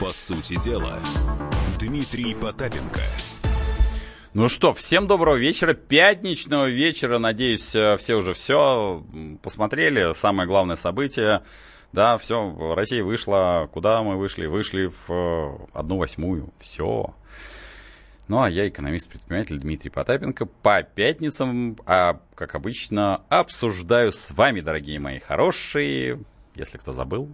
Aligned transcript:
По 0.00 0.08
сути 0.08 0.60
дела, 0.62 1.00
Дмитрий 1.78 2.34
Потапенко. 2.34 3.00
Ну 4.32 4.48
что, 4.48 4.74
всем 4.74 5.06
доброго 5.06 5.36
вечера, 5.36 5.74
пятничного 5.74 6.68
вечера. 6.68 7.18
Надеюсь, 7.18 7.72
э, 7.76 7.96
все 7.96 8.16
уже 8.16 8.34
все 8.34 9.04
посмотрели. 9.42 10.12
Самое 10.14 10.48
главное 10.48 10.74
событие. 10.74 11.44
Да, 11.92 12.18
все, 12.18 12.74
Россия 12.74 13.04
вышла. 13.04 13.68
Куда 13.72 14.02
мы 14.02 14.16
вышли? 14.16 14.46
Вышли 14.46 14.86
в 14.86 15.12
э, 15.12 15.66
одну 15.72 15.98
восьмую. 15.98 16.52
Все. 16.58 17.14
Ну, 18.26 18.42
а 18.42 18.50
я 18.50 18.66
экономист-предприниматель 18.66 19.58
Дмитрий 19.58 19.90
Потапенко. 19.90 20.46
По 20.46 20.82
пятницам, 20.82 21.76
а, 21.86 22.20
как 22.34 22.56
обычно, 22.56 23.22
обсуждаю 23.28 24.10
с 24.10 24.32
вами, 24.32 24.60
дорогие 24.60 24.98
мои 24.98 25.20
хорошие, 25.20 26.18
если 26.56 26.78
кто 26.78 26.92
забыл, 26.92 27.28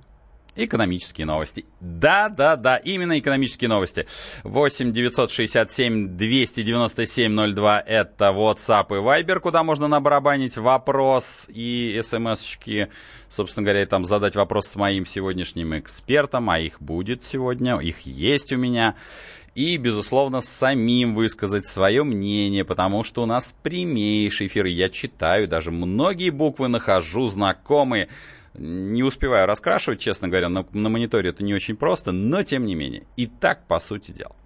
Экономические 0.63 1.27
новости. 1.27 1.65
Да, 1.81 2.29
да, 2.29 2.55
да, 2.57 2.77
именно 2.77 3.19
экономические 3.19 3.71
новости. 3.71 4.07
8 4.45 4.93
967 4.93 6.19
297 6.19 7.55
02 7.55 7.81
это 7.81 8.27
WhatsApp 8.27 8.89
и 8.91 9.01
Viber, 9.01 9.41
куда 9.41 9.63
можно 9.63 9.89
набарабанить 9.89 10.59
вопрос 10.59 11.49
и 11.51 11.99
смс-очки. 12.03 12.89
Собственно 13.31 13.65
говоря, 13.65 13.87
там 13.87 14.05
задать 14.05 14.37
вопрос 14.37 14.67
с 14.67 14.77
моим 14.77 15.07
сегодняшним 15.07 15.79
экспертом, 15.79 16.51
а 16.51 16.59
их 16.59 16.83
будет 16.83 17.25
сегодня, 17.25 17.79
их 17.79 18.01
есть 18.01 18.53
у 18.53 18.59
меня. 18.59 18.97
И, 19.55 19.79
безусловно, 19.79 20.43
самим 20.43 21.15
высказать 21.15 21.67
свое 21.67 22.05
мнение, 22.05 22.67
потому 22.67 23.03
что 23.03 23.23
у 23.23 23.27
нас 23.27 23.57
прямейший 23.63 24.49
эфир. 24.49 24.67
Я 24.67 24.91
читаю, 24.91 25.49
даже 25.49 25.71
многие 25.71 26.29
буквы 26.29 26.69
нахожу 26.69 27.29
знакомые 27.29 28.11
не 28.61 29.03
успеваю 29.03 29.47
раскрашивать, 29.47 30.01
честно 30.01 30.29
говоря, 30.29 30.49
на, 30.49 30.67
на 30.73 30.89
мониторе 30.89 31.31
это 31.31 31.43
не 31.43 31.55
очень 31.55 31.77
просто, 31.77 32.13
но 32.13 32.43
тем 32.43 32.67
не 32.67 32.75
менее. 32.75 33.05
И 33.17 33.27
так, 33.27 33.67
по 33.67 33.81
сути 33.81 34.13
дела. 34.13 34.37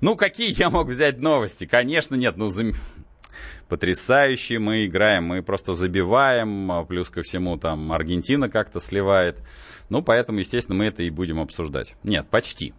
Ну, 0.00 0.14
какие 0.16 0.56
я 0.58 0.68
мог 0.68 0.88
взять 0.88 1.20
новости? 1.20 1.64
Конечно, 1.66 2.14
нет, 2.14 2.36
ну, 2.36 2.50
зам... 2.50 2.72
потрясающие 3.68 4.58
мы 4.58 4.84
играем, 4.86 5.24
мы 5.24 5.42
просто 5.42 5.72
забиваем, 5.72 6.70
а 6.70 6.84
плюс 6.84 7.08
ко 7.08 7.22
всему 7.22 7.56
там 7.56 7.92
Аргентина 7.92 8.48
как-то 8.50 8.78
сливает. 8.78 9.42
Ну, 9.88 10.02
поэтому, 10.02 10.38
естественно, 10.40 10.76
мы 10.76 10.84
это 10.84 11.02
и 11.02 11.10
будем 11.10 11.40
обсуждать. 11.40 11.94
Нет, 12.02 12.28
почти. 12.28 12.74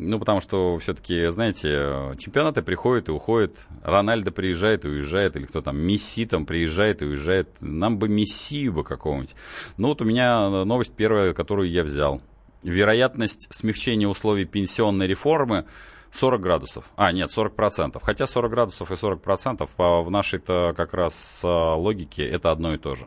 Ну, 0.00 0.18
потому 0.20 0.40
что 0.40 0.78
все-таки, 0.78 1.26
знаете, 1.28 2.12
чемпионаты 2.18 2.62
приходят 2.62 3.08
и 3.08 3.12
уходят. 3.12 3.56
Рональдо 3.82 4.30
приезжает 4.30 4.84
и 4.84 4.88
уезжает, 4.88 5.36
или 5.36 5.46
кто 5.46 5.60
там, 5.60 5.76
Месси 5.76 6.24
там 6.24 6.46
приезжает 6.46 7.02
и 7.02 7.06
уезжает. 7.06 7.48
Нам 7.60 7.98
бы 7.98 8.08
Мессию 8.08 8.72
бы 8.72 8.84
какого-нибудь. 8.84 9.34
Ну, 9.76 9.88
вот 9.88 10.00
у 10.00 10.04
меня 10.04 10.64
новость 10.64 10.94
первая, 10.94 11.34
которую 11.34 11.68
я 11.68 11.82
взял. 11.82 12.20
Вероятность 12.62 13.48
смягчения 13.50 14.06
условий 14.06 14.44
пенсионной 14.44 15.06
реформы 15.08 15.66
40 16.12 16.40
градусов. 16.40 16.84
А, 16.96 17.10
нет, 17.12 17.30
40 17.30 17.56
процентов. 17.56 18.02
Хотя 18.02 18.26
40 18.26 18.50
градусов 18.50 18.90
и 18.92 18.96
40 18.96 19.20
процентов 19.20 19.70
в 19.76 20.10
нашей-то 20.10 20.74
как 20.76 20.94
раз 20.94 21.42
а, 21.44 21.74
логике 21.74 22.26
это 22.26 22.50
одно 22.50 22.74
и 22.74 22.78
то 22.78 22.94
же. 22.94 23.06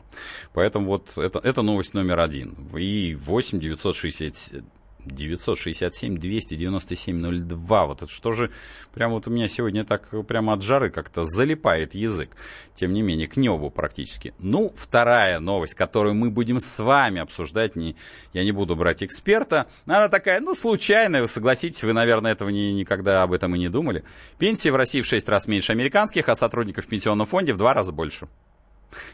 Поэтому 0.54 0.88
вот 0.88 1.18
это, 1.18 1.40
это 1.40 1.62
новость 1.62 1.94
номер 1.94 2.20
один. 2.20 2.56
И 2.76 3.16
8 3.16 3.60
960 3.60 4.64
967-297-02. 5.06 7.88
Вот 7.88 8.02
это 8.02 8.12
что 8.12 8.32
же, 8.32 8.52
прямо 8.94 9.16
вот 9.16 9.28
у 9.28 9.32
меня 9.32 9.48
сегодня 9.48 9.86
так 9.86 10.10
прямо 10.28 10.54
от 10.54 10.62
жары 10.62 10.90
как-то 10.90 11.26
залипает 11.26 11.96
язык. 11.96 12.36
Тем 12.76 12.94
не 12.94 13.02
менее, 13.02 13.28
к 13.28 13.38
небу 13.38 13.70
практически. 13.70 14.34
Ну, 14.40 14.72
вторая 14.76 15.40
новость, 15.40 15.76
которую 15.76 16.16
мы 16.16 16.30
будем 16.30 16.60
с 16.60 16.84
вами 16.84 17.22
обсуждать, 17.22 17.76
не, 17.76 17.96
я 18.34 18.44
не 18.44 18.52
буду 18.52 18.76
брать 18.76 19.04
эксперта. 19.04 19.68
Она 19.86 20.10
такая, 20.10 20.42
ну, 20.42 20.56
случайная, 20.56 21.22
вы 21.22 21.28
согласитесь, 21.28 21.84
вы, 21.84 21.94
наверное, 21.94 22.32
этого 22.32 22.50
не, 22.50 22.74
никогда 22.74 23.24
об 23.24 23.34
этом 23.34 23.56
и 23.56 23.60
не 23.60 23.70
думали. 23.70 24.04
Пенсии 24.38 24.70
в 24.70 24.76
России 24.76 25.02
в 25.02 25.06
6 25.06 25.30
раз 25.30 25.48
меньше 25.48 25.72
американских, 25.72 26.30
а 26.30 26.36
сотрудников 26.36 26.86
в 26.86 26.88
пенсионном 26.88 27.28
фонде 27.28 27.54
в 27.54 27.58
2 27.58 27.74
раза 27.74 27.92
больше. 27.92 28.28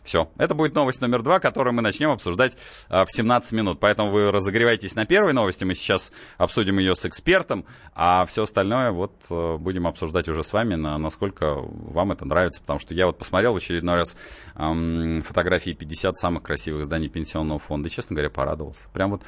Все. 0.03 0.29
Это 0.37 0.53
будет 0.53 0.75
новость 0.75 1.01
номер 1.01 1.21
два, 1.21 1.39
которую 1.39 1.73
мы 1.73 1.81
начнем 1.81 2.11
обсуждать 2.11 2.57
а, 2.89 3.05
в 3.05 3.11
17 3.11 3.53
минут. 3.53 3.79
Поэтому 3.79 4.11
вы 4.11 4.31
разогревайтесь 4.31 4.95
на 4.95 5.05
первой 5.05 5.33
новости. 5.33 5.63
Мы 5.63 5.75
сейчас 5.75 6.11
обсудим 6.37 6.79
ее 6.79 6.95
с 6.95 7.05
экспертом, 7.05 7.65
а 7.93 8.25
все 8.25 8.43
остальное 8.43 8.91
вот 8.91 9.13
а, 9.29 9.57
будем 9.57 9.87
обсуждать 9.87 10.29
уже 10.29 10.43
с 10.43 10.53
вами, 10.53 10.75
на, 10.75 10.97
насколько 10.97 11.55
вам 11.55 12.11
это 12.11 12.25
нравится. 12.25 12.61
Потому 12.61 12.79
что 12.79 12.93
я 12.93 13.07
вот 13.07 13.17
посмотрел 13.17 13.53
в 13.53 13.57
очередной 13.57 13.95
раз 13.95 14.17
эм, 14.55 15.23
фотографии 15.23 15.71
50 15.71 16.17
самых 16.17 16.43
красивых 16.43 16.85
зданий 16.85 17.09
пенсионного 17.09 17.59
фонда. 17.59 17.89
И, 17.89 17.91
честно 17.91 18.15
говоря, 18.15 18.29
порадовался. 18.29 18.89
Прям 18.93 19.11
вот 19.11 19.21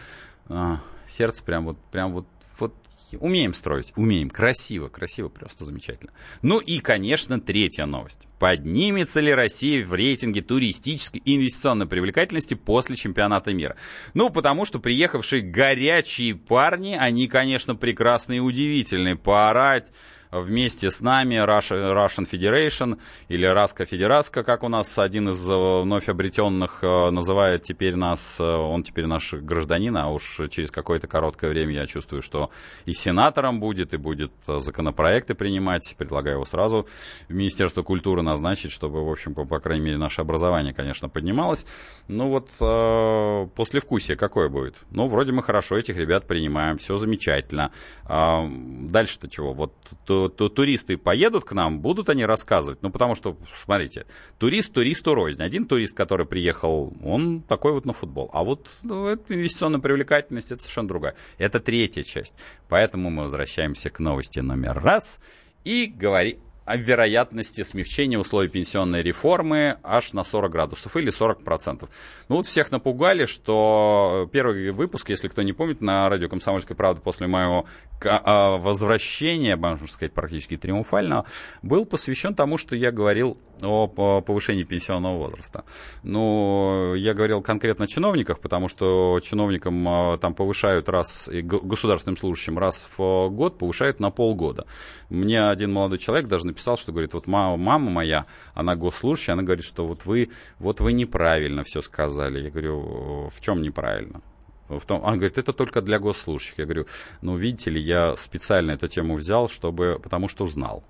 э, 0.50 0.76
сердце 1.08 1.44
прям 1.44 1.66
вот, 1.66 1.78
прям 1.92 2.14
вот, 2.14 2.26
вот 3.18 3.26
Умеем 3.26 3.54
строить, 3.54 3.94
умеем. 3.96 4.30
Красиво, 4.30 4.90
красиво, 4.90 5.30
просто 5.30 5.66
замечательно. 5.66 6.12
Ну 6.42 6.60
и, 6.60 6.80
конечно, 6.80 7.40
третья 7.40 7.86
новость. 7.86 8.28
Поднимется 8.40 9.20
ли 9.20 9.34
Россия 9.34 9.86
в 9.86 9.94
рейтинге 9.94 10.42
туристической 10.42 11.22
и 11.24 11.36
инвестиционной 11.36 11.86
привлекательности 11.86 12.54
после 12.54 12.96
чемпионата 12.96 13.54
мира? 13.54 13.76
Ну, 14.14 14.30
потому 14.30 14.66
что 14.66 14.80
приехавшие 14.80 15.42
горячие 15.42 16.36
парни, 16.36 16.98
они, 17.00 17.28
конечно, 17.28 17.76
прекрасные 17.76 18.38
и 18.38 18.42
удивительные. 18.42 19.16
Поорать 19.16 19.88
вместе 20.32 20.92
с 20.92 21.02
нами 21.02 21.36
Russian 21.36 22.30
Federation 22.30 23.00
или 23.28 23.46
Раска 23.46 23.86
Федераска, 23.86 24.44
как 24.44 24.64
у 24.64 24.68
нас 24.68 24.98
один 25.00 25.30
из 25.30 25.50
э, 25.50 25.82
вновь 25.82 26.08
обретенных 26.08 26.84
э, 26.84 27.10
называет 27.10 27.64
теперь 27.64 27.96
нас, 27.96 28.40
э, 28.40 28.44
он 28.44 28.84
теперь 28.84 29.08
наш 29.08 29.34
гражданин, 29.34 29.96
а 29.98 30.10
уж 30.10 30.42
через 30.50 30.72
какое-то 30.72 31.08
короткое 31.08 31.50
время 31.50 31.74
я 31.74 31.88
чувствую, 31.88 32.22
что 32.22 32.52
и 32.86 32.94
сенатором 32.94 33.60
будет, 33.60 33.94
и 33.94 33.98
будет 33.98 34.32
законопроекты 34.46 35.34
принимать. 35.34 35.96
Предлагаю 35.98 36.36
его 36.36 36.46
сразу 36.46 36.88
в 37.28 37.34
Министерство 37.34 37.82
культуры 37.82 38.22
назначить, 38.22 38.72
чтобы, 38.72 39.04
в 39.04 39.12
общем, 39.12 39.34
по, 39.34 39.46
по 39.46 39.60
крайней 39.60 39.86
мере, 39.86 39.98
наше 39.98 40.22
образование, 40.22 40.74
конечно, 40.74 41.10
поднималось. 41.10 41.66
Ну 42.08 42.30
вот 42.30 42.50
э, 42.62 43.48
послевкусие 43.56 44.16
какое 44.16 44.50
будет? 44.50 44.76
Ну, 44.92 45.08
вроде 45.08 45.32
мы 45.32 45.42
хорошо 45.42 45.78
этих 45.78 45.98
ребят 45.98 46.28
принимаем, 46.28 46.78
все 46.78 46.98
замечательно. 46.98 47.72
Э, 48.08 48.48
дальше-то 48.48 49.28
чего? 49.28 49.54
Вот 49.54 49.74
то, 50.06 50.19
то, 50.28 50.50
туристы 50.50 50.98
поедут 50.98 51.46
к 51.46 51.54
нам, 51.54 51.80
будут 51.80 52.10
они 52.10 52.26
рассказывать. 52.26 52.82
Ну, 52.82 52.90
потому 52.90 53.16
что, 53.16 53.38
смотрите, 53.64 54.06
турист 54.38 54.74
туристу 54.74 55.14
рознь. 55.14 55.42
Один 55.42 55.66
турист, 55.66 55.96
который 55.96 56.26
приехал, 56.26 56.94
он 57.04 57.42
такой 57.42 57.72
вот 57.72 57.86
на 57.86 57.94
футбол. 57.94 58.30
А 58.34 58.44
вот 58.44 58.70
ну, 58.84 59.08
это 59.08 59.34
инвестиционная 59.34 59.80
привлекательность, 59.80 60.52
это 60.52 60.62
совершенно 60.62 60.88
другая. 60.90 61.16
Это 61.38 61.60
третья 61.60 62.04
часть. 62.04 62.36
Поэтому 62.68 63.10
мы 63.10 63.22
возвращаемся 63.22 63.90
к 63.90 64.00
новости 64.00 64.40
номер 64.40 64.82
раз 64.82 65.22
и 65.64 65.86
говорим 65.86 66.40
о 66.70 66.78
вероятности 66.78 67.64
смягчения 67.64 68.20
условий 68.20 68.48
пенсионной 68.48 69.02
реформы 69.02 69.80
аж 69.82 70.14
на 70.14 70.24
40 70.24 70.52
градусов 70.52 70.96
или 70.98 71.10
40 71.10 71.44
процентов. 71.44 71.90
Ну 72.28 72.36
вот 72.36 72.46
всех 72.46 72.70
напугали, 72.70 73.26
что 73.26 74.30
первый 74.32 74.70
выпуск, 74.70 75.10
если 75.10 75.30
кто 75.30 75.42
не 75.42 75.54
помнит, 75.54 75.82
на 75.82 76.08
радио 76.08 76.30
«Комсомольская 76.30 76.78
правда» 76.78 77.02
после 77.02 77.26
моего 77.26 77.66
а, 78.06 78.58
возвращения, 78.58 79.56
можно 79.56 79.88
сказать, 79.88 80.14
практически 80.14 80.58
триумфального, 80.58 81.26
был 81.64 81.86
посвящен 81.86 82.36
тому, 82.36 82.58
что 82.58 82.76
я 82.76 82.92
говорил 82.92 83.40
о 83.62 83.88
повышении 84.22 84.64
пенсионного 84.64 85.18
возраста. 85.18 85.66
Ну, 86.04 86.94
я 86.96 87.14
говорил 87.14 87.42
конкретно 87.42 87.86
о 87.86 87.88
чиновниках, 87.88 88.40
потому 88.40 88.70
что 88.70 89.20
чиновникам 89.22 89.86
а, 89.88 90.18
там 90.18 90.34
повышают 90.34 90.88
раз, 90.88 91.30
государственным 91.32 92.16
служащим 92.16 92.58
раз 92.58 92.88
в 92.98 93.30
год 93.30 93.58
повышают 93.58 94.00
на 94.00 94.12
полгода. 94.12 94.66
Мне 95.10 95.50
один 95.50 95.74
молодой 95.74 95.98
человек 95.98 96.28
даже 96.28 96.46
написал, 96.46 96.59
что 96.78 96.92
говорит, 96.92 97.14
вот 97.14 97.28
мама, 97.28 97.58
мама 97.58 97.90
моя, 97.90 98.26
она 98.54 98.76
госслужащая, 98.76 99.34
она 99.34 99.44
говорит, 99.44 99.66
что 99.66 99.88
вот 99.88 100.06
вы, 100.06 100.30
вот 100.60 100.82
вы 100.82 100.94
неправильно 100.94 101.64
все 101.64 101.82
сказали. 101.82 102.44
Я 102.44 102.50
говорю, 102.50 103.30
в 103.30 103.42
чем 103.42 103.62
неправильно? 103.62 104.22
В 104.70 104.86
том, 104.86 105.04
он 105.04 105.16
говорит, 105.16 105.38
это 105.38 105.52
только 105.52 105.82
для 105.82 106.00
госслужащих. 106.00 106.60
Я 106.60 106.66
говорю, 106.66 106.86
ну, 107.22 107.36
видите 107.36 107.72
ли, 107.72 107.82
я 107.82 108.16
специально 108.16 108.72
эту 108.72 108.88
тему 108.88 109.16
взял, 109.16 109.50
чтобы, 109.50 110.00
потому 110.02 110.28
что 110.30 110.46
узнал. 110.46 110.84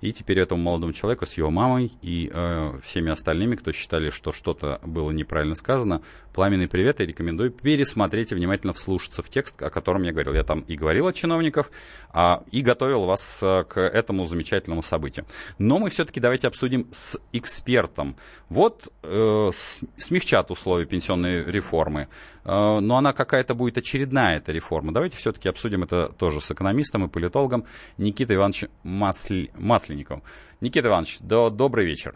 И 0.00 0.12
теперь 0.12 0.38
этому 0.38 0.62
молодому 0.62 0.92
человеку 0.92 1.26
с 1.26 1.34
его 1.34 1.50
мамой 1.50 1.92
и 2.02 2.30
э, 2.32 2.78
всеми 2.82 3.10
остальными, 3.10 3.56
кто 3.56 3.72
считали, 3.72 4.10
что 4.10 4.32
что-то 4.32 4.80
было 4.84 5.10
неправильно 5.10 5.54
сказано, 5.54 6.02
пламенный 6.32 6.68
привет 6.68 7.00
и 7.00 7.06
рекомендую 7.06 7.50
пересмотреть 7.50 8.32
и 8.32 8.34
внимательно 8.34 8.72
вслушаться 8.72 9.22
в 9.22 9.28
текст, 9.28 9.60
о 9.62 9.70
котором 9.70 10.02
я 10.02 10.12
говорил. 10.12 10.34
Я 10.34 10.44
там 10.44 10.60
и 10.60 10.76
говорил 10.76 11.06
о 11.06 11.12
чиновниках, 11.12 11.70
а, 12.10 12.44
и 12.50 12.62
готовил 12.62 13.04
вас 13.04 13.42
э, 13.42 13.64
к 13.64 13.80
этому 13.80 14.26
замечательному 14.26 14.82
событию. 14.82 15.26
Но 15.58 15.78
мы 15.78 15.90
все-таки 15.90 16.20
давайте 16.20 16.46
обсудим 16.46 16.86
с 16.92 17.18
экспертом. 17.32 18.16
Вот 18.48 18.92
э, 19.02 19.50
смягчат 19.96 20.50
условия 20.50 20.86
пенсионной 20.86 21.44
реформы, 21.44 22.08
но 22.44 22.96
она 22.96 23.12
какая-то 23.12 23.54
будет 23.54 23.78
очередная, 23.78 24.36
эта 24.36 24.52
реформа. 24.52 24.92
Давайте 24.92 25.16
все-таки 25.16 25.48
обсудим 25.48 25.82
это 25.82 26.08
тоже 26.08 26.40
с 26.40 26.50
экономистом 26.50 27.04
и 27.04 27.08
политологом 27.08 27.64
Никитой 27.98 28.36
Ивановичем 28.36 28.68
Масли... 28.82 29.50
Масленниковым. 29.56 30.22
Никита 30.60 30.88
Иванович, 30.88 31.20
до... 31.20 31.50
добрый 31.50 31.86
вечер. 31.86 32.14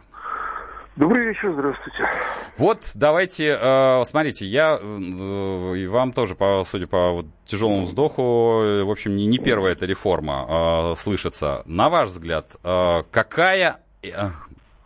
Добрый 0.99 1.29
вечер, 1.29 1.53
здравствуйте. 1.53 2.09
Вот 2.57 2.91
давайте, 2.97 3.57
э, 3.61 4.03
смотрите, 4.05 4.47
я 4.47 4.81
э, 4.81 5.75
и 5.77 5.87
вам 5.87 6.13
тоже, 6.13 6.35
по, 6.35 6.65
судя 6.67 6.89
по 6.89 7.13
вот, 7.13 7.27
тяжелому 7.47 7.85
вздоху, 7.85 8.63
э, 8.65 8.83
в 8.83 8.91
общем, 8.91 9.15
не, 9.15 9.27
не 9.27 9.39
первая 9.39 9.75
эта 9.75 9.87
реформа 9.87 10.47
э, 10.49 10.95
слышится. 10.97 11.63
На 11.67 11.89
ваш 11.89 12.09
взгляд, 12.09 12.57
э, 12.65 13.05
какая, 13.13 13.77
э, 14.03 14.31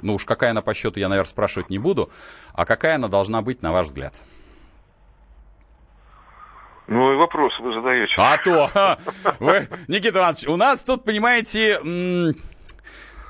ну 0.03 0.17
уж 0.17 0.27
какая 0.27 0.51
она 0.51 0.61
по 0.61 0.75
счету, 0.75 1.01
я, 1.01 1.09
наверное, 1.09 1.31
спрашивать 1.31 1.71
не 1.71 1.79
буду, 1.79 2.11
а 2.53 2.67
какая 2.67 2.97
она 2.97 3.09
должна 3.09 3.41
быть, 3.41 3.63
на 3.63 3.73
ваш 3.73 3.87
взгляд? 3.87 4.13
Ну 6.89 7.13
и 7.13 7.17
вопросы 7.17 7.63
вы 7.63 7.73
задаете. 7.73 8.15
А 8.17 8.39
то, 8.39 8.99
вы, 9.39 9.69
Никита 9.89 10.19
Иванович, 10.19 10.47
у 10.49 10.57
нас 10.57 10.83
тут, 10.85 11.05
понимаете, 11.05 11.81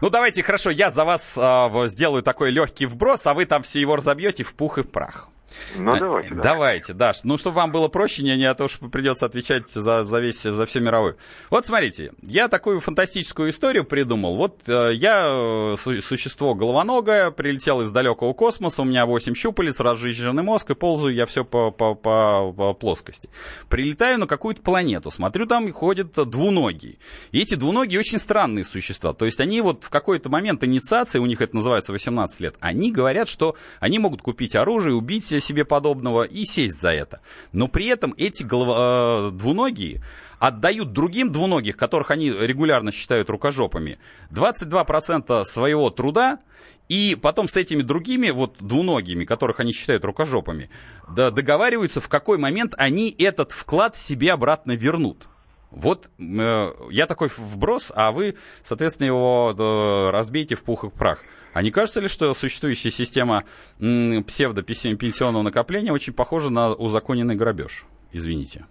ну, 0.03 0.11
давайте, 0.11 0.43
хорошо, 0.43 0.71
я 0.71 0.91
за 0.91 1.05
вас 1.05 1.39
э, 1.41 1.89
сделаю 1.89 2.25
такой 2.25 2.51
легкий 2.51 2.87
вброс, 2.87 3.25
а 3.27 3.35
вы 3.35 3.47
там 3.47 3.63
все 3.63 3.81
его 3.81 3.95
разобьете 3.95 4.43
в 4.43 4.55
пух 4.55 4.79
и 4.79 4.83
прах. 4.83 5.29
Ну, 5.77 5.99
давайте, 5.99 6.35
да. 6.35 6.43
Давайте, 6.43 6.93
да. 6.93 7.13
Ну, 7.25 7.39
чтобы 7.39 7.57
вам 7.57 7.73
было 7.73 7.89
проще, 7.89 8.23
не, 8.23 8.37
не 8.37 8.45
а 8.45 8.55
то, 8.55 8.69
что 8.69 8.89
придется 8.89 9.27
отвечать 9.27 9.71
за, 9.71 10.05
за 10.05 10.21
весь, 10.21 10.43
за 10.43 10.67
все 10.67 10.81
мировое. 10.81 11.17
Вот 11.51 11.67
смотрите, 11.67 12.13
я 12.23 12.49
такую 12.49 12.81
фантастическую 12.81 13.51
историю 13.51 13.85
придумал. 13.85 14.37
Вот 14.37 14.61
э, 14.69 14.93
я 14.95 15.27
э, 15.27 15.77
существо 16.01 16.55
головоногое, 16.55 17.31
прилетел 17.31 17.83
из 17.83 17.91
далекого 17.91 18.33
космоса, 18.33 18.83
у 18.83 18.85
меня 18.85 19.07
8 19.07 19.35
щупалец, 19.35 19.81
разжиженный 19.81 20.43
мозг, 20.43 20.71
и 20.71 20.75
ползаю 20.75 21.15
я 21.15 21.27
все 21.27 21.45
по, 21.45 21.71
по, 21.71 21.95
по, 21.95 22.53
по 22.53 22.75
плоскости. 22.75 23.29
Прилетаю 23.69 24.19
на 24.19 24.27
какую-то 24.27 24.63
планету, 24.63 25.11
смотрю, 25.11 25.47
там 25.47 25.73
ходят 25.73 26.13
двуногие. 26.13 26.97
И 27.31 27.41
эти 27.41 27.55
двуногие 27.55 28.01
очень 28.01 28.19
странные 28.19 28.65
существа. 28.65 29.13
То 29.13 29.25
есть 29.25 29.41
они 29.41 29.61
вот 29.61 29.85
в 29.85 29.91
какой-то 29.91 30.29
момент 30.29 30.65
инициации, 30.65 31.19
у 31.19 31.27
них 31.27 31.41
это 31.41 31.57
называется 31.57 31.93
18 31.93 32.41
лет, 32.41 32.55
они 32.61 32.91
говорят, 32.91 33.29
что 33.29 33.57
они 33.81 33.99
могут 33.99 34.23
купить 34.23 34.55
оружие, 34.57 34.95
убить 34.95 35.33
себе 35.43 35.65
подобного 35.65 36.23
и 36.23 36.45
сесть 36.45 36.81
за 36.81 36.91
это. 36.91 37.21
Но 37.53 37.69
при 37.69 37.87
этом 37.87 38.15
эти 38.17 38.43
голова, 38.43 39.29
э, 39.29 39.31
двуногие 39.33 40.03
отдают 40.39 40.93
другим 40.93 41.31
двуногих, 41.31 41.77
которых 41.77 42.11
они 42.11 42.31
регулярно 42.31 42.91
считают 42.91 43.31
рукожопами, 43.31 43.99
22% 44.31 45.45
своего 45.45 45.91
труда, 45.91 46.41
и 46.89 47.17
потом 47.21 47.49
с 47.49 47.57
этими 47.57 47.83
другими 47.83 48.31
вот 48.31 48.57
двуногими, 48.61 49.25
которых 49.25 49.61
они 49.61 49.73
считают 49.73 50.05
рукожопами, 50.05 50.69
да, 51.09 51.31
договариваются, 51.31 52.01
в 52.01 52.09
какой 52.09 52.39
момент 52.39 52.75
они 52.77 53.15
этот 53.19 53.53
вклад 53.53 53.97
себе 53.97 54.33
обратно 54.33 54.73
вернут. 54.73 55.29
Вот 55.73 56.11
э, 56.19 56.73
я 56.91 57.07
такой 57.07 57.31
вброс, 57.35 57.93
а 57.95 58.13
вы, 58.13 58.37
соответственно, 58.63 59.07
его 59.07 59.55
э, 59.59 60.11
разбейте 60.11 60.55
в 60.55 60.65
пух 60.65 60.85
и 60.85 60.91
прах. 60.91 61.21
А 61.55 61.63
не 61.63 61.71
кажется 61.71 62.01
ли, 62.01 62.09
что 62.09 62.33
существующая 62.35 62.91
система 62.91 63.45
м, 63.81 64.23
псевдопенсионного 64.25 65.43
накопления 65.43 65.93
очень 65.93 66.13
похожа 66.13 66.51
на 66.51 66.73
узаконенный 66.73 67.37
грабеж? 67.37 67.87
Извините. 68.13 68.67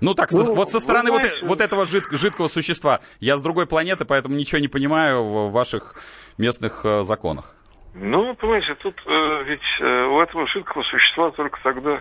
Ну 0.00 0.14
так, 0.14 0.32
ну, 0.32 0.44
со, 0.44 0.52
вот 0.52 0.70
со 0.70 0.80
стороны 0.80 1.10
знаете... 1.10 1.34
вот, 1.42 1.48
вот 1.48 1.60
этого 1.60 1.86
жид, 1.86 2.04
жидкого 2.10 2.48
существа. 2.48 3.00
Я 3.20 3.36
с 3.36 3.42
другой 3.42 3.66
планеты, 3.66 4.04
поэтому 4.04 4.36
ничего 4.36 4.60
не 4.60 4.68
понимаю 4.68 5.24
в 5.24 5.50
ваших 5.52 5.94
местных 6.38 6.84
э, 6.84 7.04
законах. 7.04 7.54
Ну, 8.00 8.34
понимаете, 8.34 8.74
тут 8.76 9.00
э, 9.06 9.42
ведь 9.44 9.80
э, 9.80 10.04
у 10.04 10.20
этого 10.20 10.46
жидкого 10.46 10.82
существа 10.82 11.30
только 11.32 11.58
тогда 11.62 12.00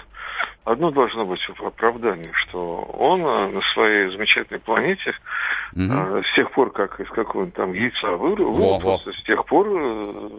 одно 0.63 0.91
должно 0.91 1.25
быть 1.25 1.39
оправдание, 1.59 2.31
что 2.33 2.83
он 2.99 3.21
э, 3.21 3.47
на 3.47 3.61
своей 3.73 4.09
замечательной 4.11 4.59
планете 4.59 5.15
угу. 5.75 5.83
э, 5.91 6.23
с 6.23 6.35
тех 6.35 6.51
пор, 6.51 6.71
как 6.71 6.99
из 6.99 7.09
какого-нибудь 7.09 7.55
там 7.55 7.73
яйца 7.73 8.11
вырвался, 8.11 9.11
с 9.11 9.23
тех 9.23 9.43
пор, 9.45 9.67
э, 9.69 10.29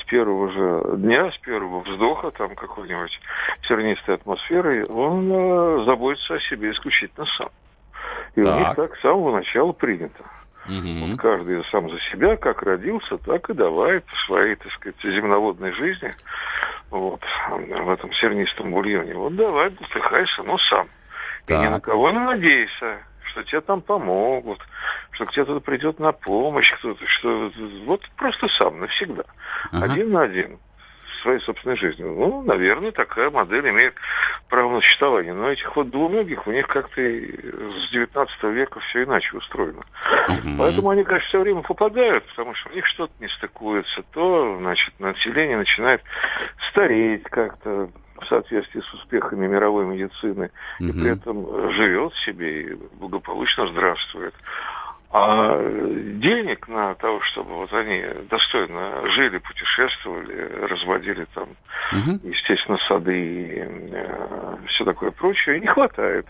с 0.00 0.04
первого 0.04 0.50
же 0.50 0.96
дня, 0.96 1.30
с 1.30 1.38
первого 1.38 1.80
вздоха 1.80 2.30
там 2.30 2.54
какой-нибудь 2.54 3.20
сернистой 3.68 4.14
атмосферы, 4.14 4.86
он 4.86 5.30
э, 5.30 5.84
заботится 5.84 6.34
о 6.34 6.40
себе 6.40 6.70
исключительно 6.70 7.26
сам. 7.36 7.50
И 8.36 8.42
так. 8.42 8.54
у 8.54 8.58
них 8.58 8.76
так 8.76 8.96
с 8.96 9.00
самого 9.02 9.36
начала 9.36 9.72
принято. 9.72 10.24
Угу. 10.66 11.06
Вот 11.06 11.20
каждый 11.20 11.64
сам 11.66 11.90
за 11.90 11.98
себя, 12.10 12.36
как 12.36 12.62
родился, 12.62 13.18
так 13.18 13.50
и 13.50 13.54
давай 13.54 14.00
по 14.00 14.16
своей, 14.26 14.56
так 14.56 14.72
сказать, 14.72 14.96
земноводной 15.02 15.72
жизни, 15.72 16.14
вот, 16.90 17.20
в 17.50 17.90
этом 17.90 18.12
сернистом 18.14 18.70
бульоне. 18.70 19.14
Вот 19.14 19.36
давай, 19.36 19.70
бутыхайся, 19.70 20.42
но 20.42 20.58
сам. 20.58 20.88
Так. 21.46 21.60
И 21.60 21.66
ни 21.66 21.68
на 21.68 21.80
кого 21.80 22.10
не 22.10 22.18
надейся, 22.18 23.02
что 23.24 23.42
тебе 23.44 23.60
там 23.60 23.82
помогут, 23.82 24.60
что 25.12 25.26
к 25.26 25.32
тебе 25.32 25.44
кто-то 25.44 25.60
придет 25.60 25.98
на 25.98 26.12
помощь, 26.12 26.72
кто-то, 26.78 27.06
что 27.06 27.50
вот 27.84 28.08
просто 28.16 28.48
сам 28.48 28.80
навсегда. 28.80 29.24
Ага. 29.70 29.84
Один 29.84 30.12
на 30.12 30.22
один 30.22 30.58
своей 31.24 31.40
собственной 31.40 31.76
жизнью. 31.76 32.14
Ну, 32.16 32.42
наверное, 32.42 32.92
такая 32.92 33.30
модель 33.30 33.68
имеет 33.70 33.94
право 34.48 34.74
на 34.74 34.80
существование. 34.80 35.32
Но 35.32 35.50
этих 35.50 35.74
вот 35.74 35.90
двуногих, 35.90 36.46
у 36.46 36.52
них 36.52 36.68
как-то 36.68 37.00
с 37.00 37.90
19 37.90 38.42
века 38.44 38.80
все 38.80 39.04
иначе 39.04 39.36
устроено. 39.36 39.80
Угу. 40.28 40.56
Поэтому 40.58 40.90
они, 40.90 41.02
конечно, 41.02 41.28
все 41.28 41.40
время 41.40 41.62
попадают, 41.62 42.24
потому 42.26 42.54
что 42.54 42.70
у 42.70 42.74
них 42.74 42.86
что-то 42.86 43.12
не 43.20 43.28
стыкуется. 43.28 44.04
То, 44.12 44.58
значит, 44.60 44.94
население 45.00 45.56
начинает 45.56 46.02
стареть 46.70 47.24
как-то, 47.24 47.88
в 48.20 48.26
соответствии 48.26 48.80
с 48.80 48.94
успехами 48.94 49.46
мировой 49.46 49.86
медицины, 49.86 50.50
угу. 50.78 50.88
и 50.88 50.92
при 50.92 51.10
этом 51.10 51.72
живет 51.72 52.14
себе 52.24 52.62
и 52.62 52.74
благополучно 52.94 53.66
здравствует. 53.68 54.34
А 55.16 55.56
денег 55.60 56.66
на 56.66 56.96
то, 56.96 57.20
чтобы 57.20 57.54
вот 57.54 57.72
они 57.72 58.04
достойно 58.28 59.08
жили, 59.10 59.38
путешествовали, 59.38 60.66
разводили 60.66 61.24
там, 61.32 61.50
угу. 61.92 62.18
естественно, 62.24 62.78
сады 62.88 63.16
и 63.16 63.64
э, 63.92 64.56
все 64.66 64.84
такое 64.84 65.12
прочее, 65.12 65.60
не 65.60 65.68
хватает. 65.68 66.26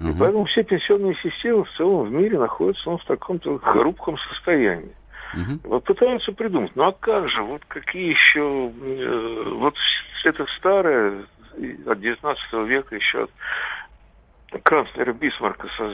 Угу. 0.00 0.08
И 0.08 0.18
поэтому 0.18 0.44
все 0.46 0.64
пенсионные 0.64 1.14
системы 1.22 1.62
в 1.62 1.70
целом 1.76 2.08
в 2.08 2.10
мире 2.10 2.36
находятся 2.36 2.90
ну, 2.90 2.98
в 2.98 3.04
таком-то 3.04 3.58
хрупком 3.60 4.18
состоянии. 4.18 4.96
Угу. 5.32 5.68
Вот 5.68 5.84
пытаются 5.84 6.32
придумать, 6.32 6.72
ну 6.74 6.88
а 6.88 6.92
как 6.92 7.28
же, 7.28 7.42
вот 7.44 7.64
какие 7.68 8.10
еще, 8.10 8.72
э, 8.74 9.52
вот 9.54 9.76
это 10.24 10.46
старое, 10.58 11.26
от 11.86 12.00
19 12.00 12.52
века 12.66 12.96
еще 12.96 13.28
от 14.50 14.62
канцлера 14.64 15.12
Бисмарка 15.12 15.68
со, 15.76 15.92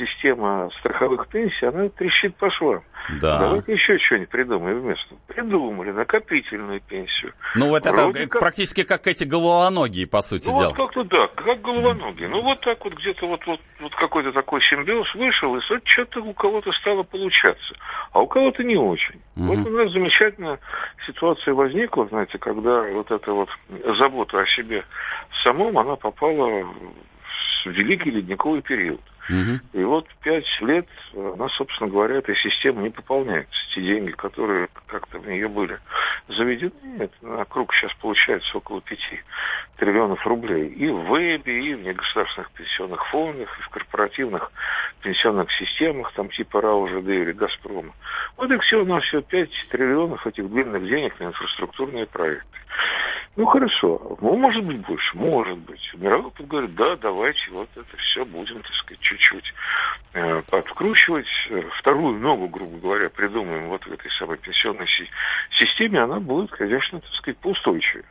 система 0.00 0.70
страховых 0.78 1.28
пенсий, 1.28 1.66
она 1.66 1.88
трещит 1.88 2.36
по 2.36 2.50
швам. 2.50 2.82
Да. 3.20 3.38
Давайте 3.38 3.72
еще 3.72 3.98
что-нибудь 3.98 4.28
придумаем 4.28 4.80
вместо. 4.80 5.14
Придумали 5.26 5.90
накопительную 5.90 6.80
пенсию. 6.80 7.32
Ну 7.54 7.68
вот 7.68 7.84
Вроде 7.84 8.20
это 8.20 8.28
как... 8.28 8.40
практически 8.40 8.84
как 8.84 9.06
эти 9.06 9.24
головоногие, 9.24 10.06
по 10.06 10.20
сути 10.20 10.48
ну, 10.48 10.58
дела. 10.58 10.68
Вот 10.68 10.76
как-то 10.76 11.04
да, 11.04 11.28
как 11.28 11.60
головоногие. 11.60 12.28
Ну 12.28 12.42
вот 12.42 12.60
так 12.60 12.82
вот 12.84 12.94
где-то 12.94 13.26
вот, 13.26 13.44
вот, 13.46 13.60
вот 13.80 13.94
какой-то 13.94 14.32
такой 14.32 14.60
симбиоз 14.62 15.14
вышел, 15.14 15.56
и 15.56 15.60
вот 15.68 15.82
что-то 15.84 16.20
у 16.20 16.32
кого-то 16.34 16.72
стало 16.72 17.02
получаться, 17.02 17.74
а 18.12 18.20
у 18.20 18.26
кого-то 18.26 18.62
не 18.62 18.76
очень. 18.76 19.20
Угу. 19.36 19.44
Вот 19.44 19.66
у 19.66 19.70
нас 19.70 19.92
замечательная 19.92 20.58
ситуация 21.06 21.54
возникла, 21.54 22.06
знаете, 22.08 22.38
когда 22.38 22.82
вот 22.82 23.10
эта 23.10 23.32
вот 23.32 23.48
забота 23.98 24.40
о 24.40 24.46
себе 24.46 24.84
самом, 25.42 25.78
она 25.78 25.96
попала 25.96 26.64
в 27.64 27.70
великий 27.70 28.10
ледниковый 28.10 28.62
период. 28.62 29.00
Угу. 29.30 29.80
И 29.80 29.84
вот 29.84 30.06
пять 30.22 30.60
лет 30.60 30.88
она, 31.14 31.48
собственно 31.50 31.88
говоря, 31.88 32.16
эта 32.16 32.34
система 32.34 32.82
не 32.82 32.90
пополняется. 32.90 33.58
Те 33.74 33.82
деньги, 33.82 34.10
которые 34.10 34.68
как-то 34.86 35.18
в 35.18 35.26
нее 35.28 35.48
были 35.48 35.78
заведены, 36.28 36.72
нет, 36.82 37.12
на 37.22 37.44
круг 37.44 37.72
сейчас 37.74 37.92
получается 37.94 38.56
около 38.56 38.80
пяти 38.80 39.20
триллионов 39.76 40.26
рублей. 40.26 40.68
И 40.68 40.88
в 40.88 41.04
ВЭБе, 41.06 41.64
и 41.64 41.74
в 41.74 41.82
негосударственных 41.82 42.50
пенсионных 42.52 43.06
фондах, 43.08 43.58
и 43.58 43.62
в 43.62 43.68
корпоративных 43.68 44.50
пенсионных 45.02 45.50
системах, 45.52 46.12
там 46.14 46.28
типа 46.30 46.60
РАО, 46.60 46.88
ЖД 46.88 47.08
или 47.08 47.32
Газпрома. 47.32 47.94
Вот 48.36 48.50
и 48.50 48.58
все 48.58 48.82
у 48.82 48.84
нас 48.84 49.04
все 49.04 49.22
5 49.22 49.50
триллионов 49.70 50.26
этих 50.26 50.50
длинных 50.50 50.84
денег 50.84 51.18
на 51.20 51.24
инфраструктурные 51.24 52.06
проекты. 52.06 52.58
Ну 53.40 53.46
хорошо, 53.46 54.18
ну 54.20 54.36
может 54.36 54.62
быть 54.66 54.86
больше, 54.86 55.16
может 55.16 55.56
быть. 55.60 55.80
Мировой 55.94 56.26
опыт 56.26 56.46
говорит, 56.46 56.74
да, 56.74 56.94
давайте 56.96 57.50
вот 57.52 57.70
это 57.74 57.96
все 57.96 58.26
будем, 58.26 58.60
так 58.60 58.74
сказать, 58.74 59.00
чуть-чуть 59.00 59.54
э, 60.12 60.42
подкручивать. 60.42 61.24
Вторую 61.78 62.18
ногу, 62.18 62.48
грубо 62.48 62.76
говоря, 62.76 63.08
придумаем 63.08 63.70
вот 63.70 63.82
в 63.86 63.90
этой 63.90 64.10
самой 64.18 64.36
пенсионной 64.36 64.86
си- 64.88 65.08
системе, 65.52 66.02
она 66.02 66.20
будет, 66.20 66.50
конечно, 66.50 67.00
так 67.00 67.10
сказать, 67.14 67.38
поустойчивее. 67.38 68.04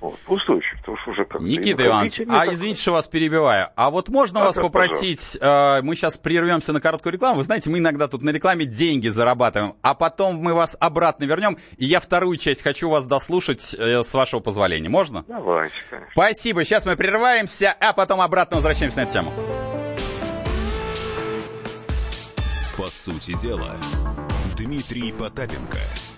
Вот, 0.00 0.16
устойчив, 0.28 0.78
потому 0.78 0.96
что 0.98 1.10
уже 1.10 1.24
как 1.24 1.40
Никита 1.40 1.84
Иванович, 1.84 2.20
а 2.20 2.44
так... 2.44 2.52
извините, 2.52 2.80
что 2.80 2.92
вас 2.92 3.08
перебиваю, 3.08 3.70
а 3.74 3.90
вот 3.90 4.08
можно 4.08 4.42
а 4.42 4.44
вас 4.44 4.54
попросить, 4.54 5.36
э, 5.40 5.82
мы 5.82 5.96
сейчас 5.96 6.16
прервемся 6.18 6.72
на 6.72 6.80
короткую 6.80 7.14
рекламу, 7.14 7.38
вы 7.38 7.42
знаете, 7.42 7.68
мы 7.68 7.78
иногда 7.78 8.06
тут 8.06 8.22
на 8.22 8.30
рекламе 8.30 8.64
деньги 8.64 9.08
зарабатываем, 9.08 9.74
а 9.82 9.94
потом 9.94 10.36
мы 10.36 10.54
вас 10.54 10.76
обратно 10.78 11.24
вернем, 11.24 11.58
и 11.78 11.84
я 11.84 11.98
вторую 11.98 12.36
часть 12.36 12.62
хочу 12.62 12.88
вас 12.88 13.06
дослушать, 13.06 13.74
э, 13.76 14.04
с 14.04 14.14
вашего 14.14 14.38
позволения, 14.38 14.88
можно? 14.88 15.24
Давайте, 15.26 15.74
конечно. 15.90 16.12
Спасибо, 16.12 16.64
сейчас 16.64 16.86
мы 16.86 16.94
прерываемся, 16.94 17.74
а 17.80 17.92
потом 17.92 18.20
обратно 18.20 18.56
возвращаемся 18.56 18.98
на 18.98 19.02
эту 19.02 19.12
тему. 19.14 19.32
По 22.76 22.86
сути 22.86 23.36
дела, 23.42 23.76
Дмитрий 24.56 25.10
Потапенко– 25.10 25.80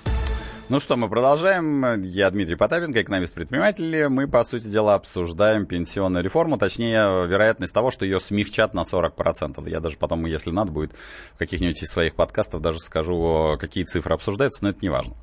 ну 0.71 0.79
что, 0.79 0.95
мы 0.95 1.09
продолжаем. 1.09 2.01
Я 2.01 2.31
Дмитрий 2.31 2.55
Потапенко, 2.55 3.01
экономист-предприниматель. 3.01 4.07
Мы, 4.07 4.25
по 4.25 4.41
сути 4.45 4.67
дела, 4.67 4.95
обсуждаем 4.95 5.65
пенсионную 5.65 6.23
реформу, 6.23 6.57
точнее, 6.57 7.27
вероятность 7.27 7.73
того, 7.73 7.91
что 7.91 8.05
ее 8.05 8.21
смягчат 8.21 8.73
на 8.73 8.83
40%. 8.83 9.69
Я 9.69 9.81
даже 9.81 9.97
потом, 9.97 10.25
если 10.25 10.49
надо 10.51 10.71
будет, 10.71 10.93
в 11.35 11.39
каких-нибудь 11.39 11.83
из 11.83 11.91
своих 11.91 12.15
подкастов 12.15 12.61
даже 12.61 12.79
скажу, 12.79 13.57
какие 13.59 13.83
цифры 13.83 14.13
обсуждаются, 14.13 14.63
но 14.63 14.69
это 14.69 14.79
не 14.81 14.87
важно. 14.87 15.13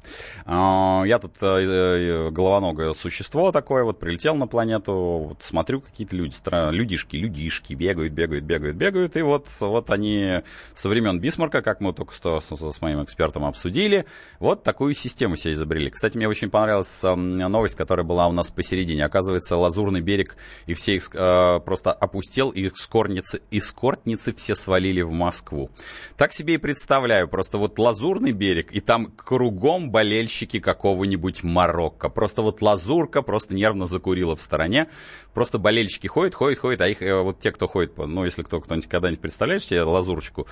А, 0.45 1.05
я 1.07 1.19
тут 1.19 1.39
э, 1.41 1.47
э, 1.47 2.31
головоногое 2.31 2.93
существо 2.93 3.51
такое, 3.51 3.85
вот 3.85 3.99
прилетел 3.99 4.35
на 4.35 4.49
планету, 4.49 5.29
вот 5.31 5.43
смотрю, 5.43 5.81
какие-то 5.81 6.15
люди, 6.15 6.35
людишки, 6.73 7.17
людишки 7.17 7.73
бегают, 7.73 8.13
бегают, 8.13 8.45
бегают, 8.45 8.77
бегают, 8.77 9.17
и 9.17 9.23
вот, 9.23 9.49
вот 9.61 9.91
они 9.91 10.43
со 10.75 10.91
времен 10.91 11.19
Бисмарка, 11.21 11.63
как 11.63 11.81
мы 11.81 11.95
только 11.95 12.13
что 12.13 12.39
с, 12.39 12.55
с 12.55 12.83
моим 12.83 13.03
экспертом 13.03 13.47
обсудили, 13.47 14.05
вот 14.41 14.63
такую 14.63 14.93
систему 14.93 15.38
себе 15.39 15.55
изобрели. 15.55 15.91
Кстати, 15.91 16.17
мне 16.17 16.29
очень 16.29 16.51
понравилась 16.51 17.03
э, 17.05 17.15
новость, 17.15 17.77
которая 17.77 18.05
была 18.05 18.27
у 18.29 18.33
нас 18.33 18.51
посередине. 18.51 19.05
Оказывается, 19.05 19.57
Лазурный 19.57 20.01
берег 20.01 20.37
и 20.67 20.75
все 20.75 20.97
их 20.97 21.09
э, 21.15 21.61
просто 21.65 21.93
опустел, 21.93 22.51
и 22.51 22.69
эскортницы, 22.69 23.41
эскортницы 23.51 24.35
все 24.35 24.55
свалили 24.55 25.03
в 25.03 25.11
Москву. 25.11 25.71
Так 26.17 26.33
себе 26.33 26.55
и 26.55 26.59
представляю. 26.59 27.29
Просто 27.29 27.59
вот 27.59 27.79
Лазурный 27.79 28.33
берег, 28.33 28.73
и 28.73 28.81
там 28.81 29.07
кругом 29.07 29.91
болельщики 29.91 30.61
какого-нибудь 30.61 31.43
Марокко. 31.43 32.09
Просто 32.09 32.43
вот 32.43 32.61
Лазурка 32.61 33.23
просто 33.23 33.55
нервно 33.55 33.87
закурила 33.87 34.37
в 34.37 34.43
стороне. 34.43 34.89
Просто 35.39 35.61
болельщики 35.61 36.09
ходят, 36.09 36.35
ходят, 36.35 36.59
ходят, 36.59 36.81
а 36.81 36.89
их 36.89 37.01
э, 37.01 37.23
вот 37.23 37.39
те, 37.39 37.53
кто 37.53 37.69
ходит, 37.69 37.97
ну, 37.97 38.25
если 38.25 38.43
кто 38.43 38.61
кто-нибудь 38.61 38.89
когда-нибудь 38.89 39.21
представляет 39.21 39.63
себе 39.63 39.83
Лазурочку, 39.83 40.49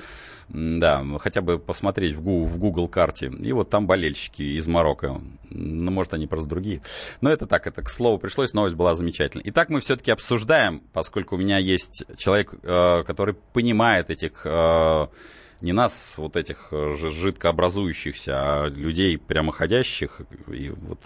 да, 0.49 1.05
хотя 1.19 1.40
бы 1.40 1.59
посмотреть 1.59 2.14
в 2.14 2.23
Google, 2.23 2.47
в 2.47 2.57
Google 2.61 2.87
карте. 2.87 3.26
И 3.26 3.50
вот 3.50 3.69
там 3.69 3.88
болельщики 3.88 4.45
из 4.45 4.69
Марокко. 4.69 5.21
Ну, 5.50 5.90
может, 5.90 6.14
они 6.14 6.28
просто 6.28 6.49
другие. 6.49 6.83
Но 7.21 7.33
это 7.33 7.49
так, 7.49 7.66
это 7.66 7.83
к 7.83 7.90
слову 7.90 8.19
пришлось, 8.19 8.52
новость 8.52 8.76
была 8.76 8.95
замечательная. 8.95 9.43
Итак, 9.49 9.71
мы 9.71 9.81
все-таки 9.81 10.12
обсуждаем, 10.12 10.81
поскольку 10.93 11.35
у 11.35 11.38
меня 11.38 11.59
есть 11.59 12.05
человек, 12.16 12.55
э, 12.62 13.02
который 13.05 13.35
понимает 13.35 14.11
этих 14.11 14.43
э, 14.45 15.07
не 15.62 15.73
нас, 15.73 16.14
вот 16.16 16.37
этих 16.37 16.69
жидкообразующихся, 16.71 18.35
а 18.37 18.69
людей 18.69 19.19
прямоходящих. 19.19 20.21
И 20.47 20.69
вот 20.69 21.00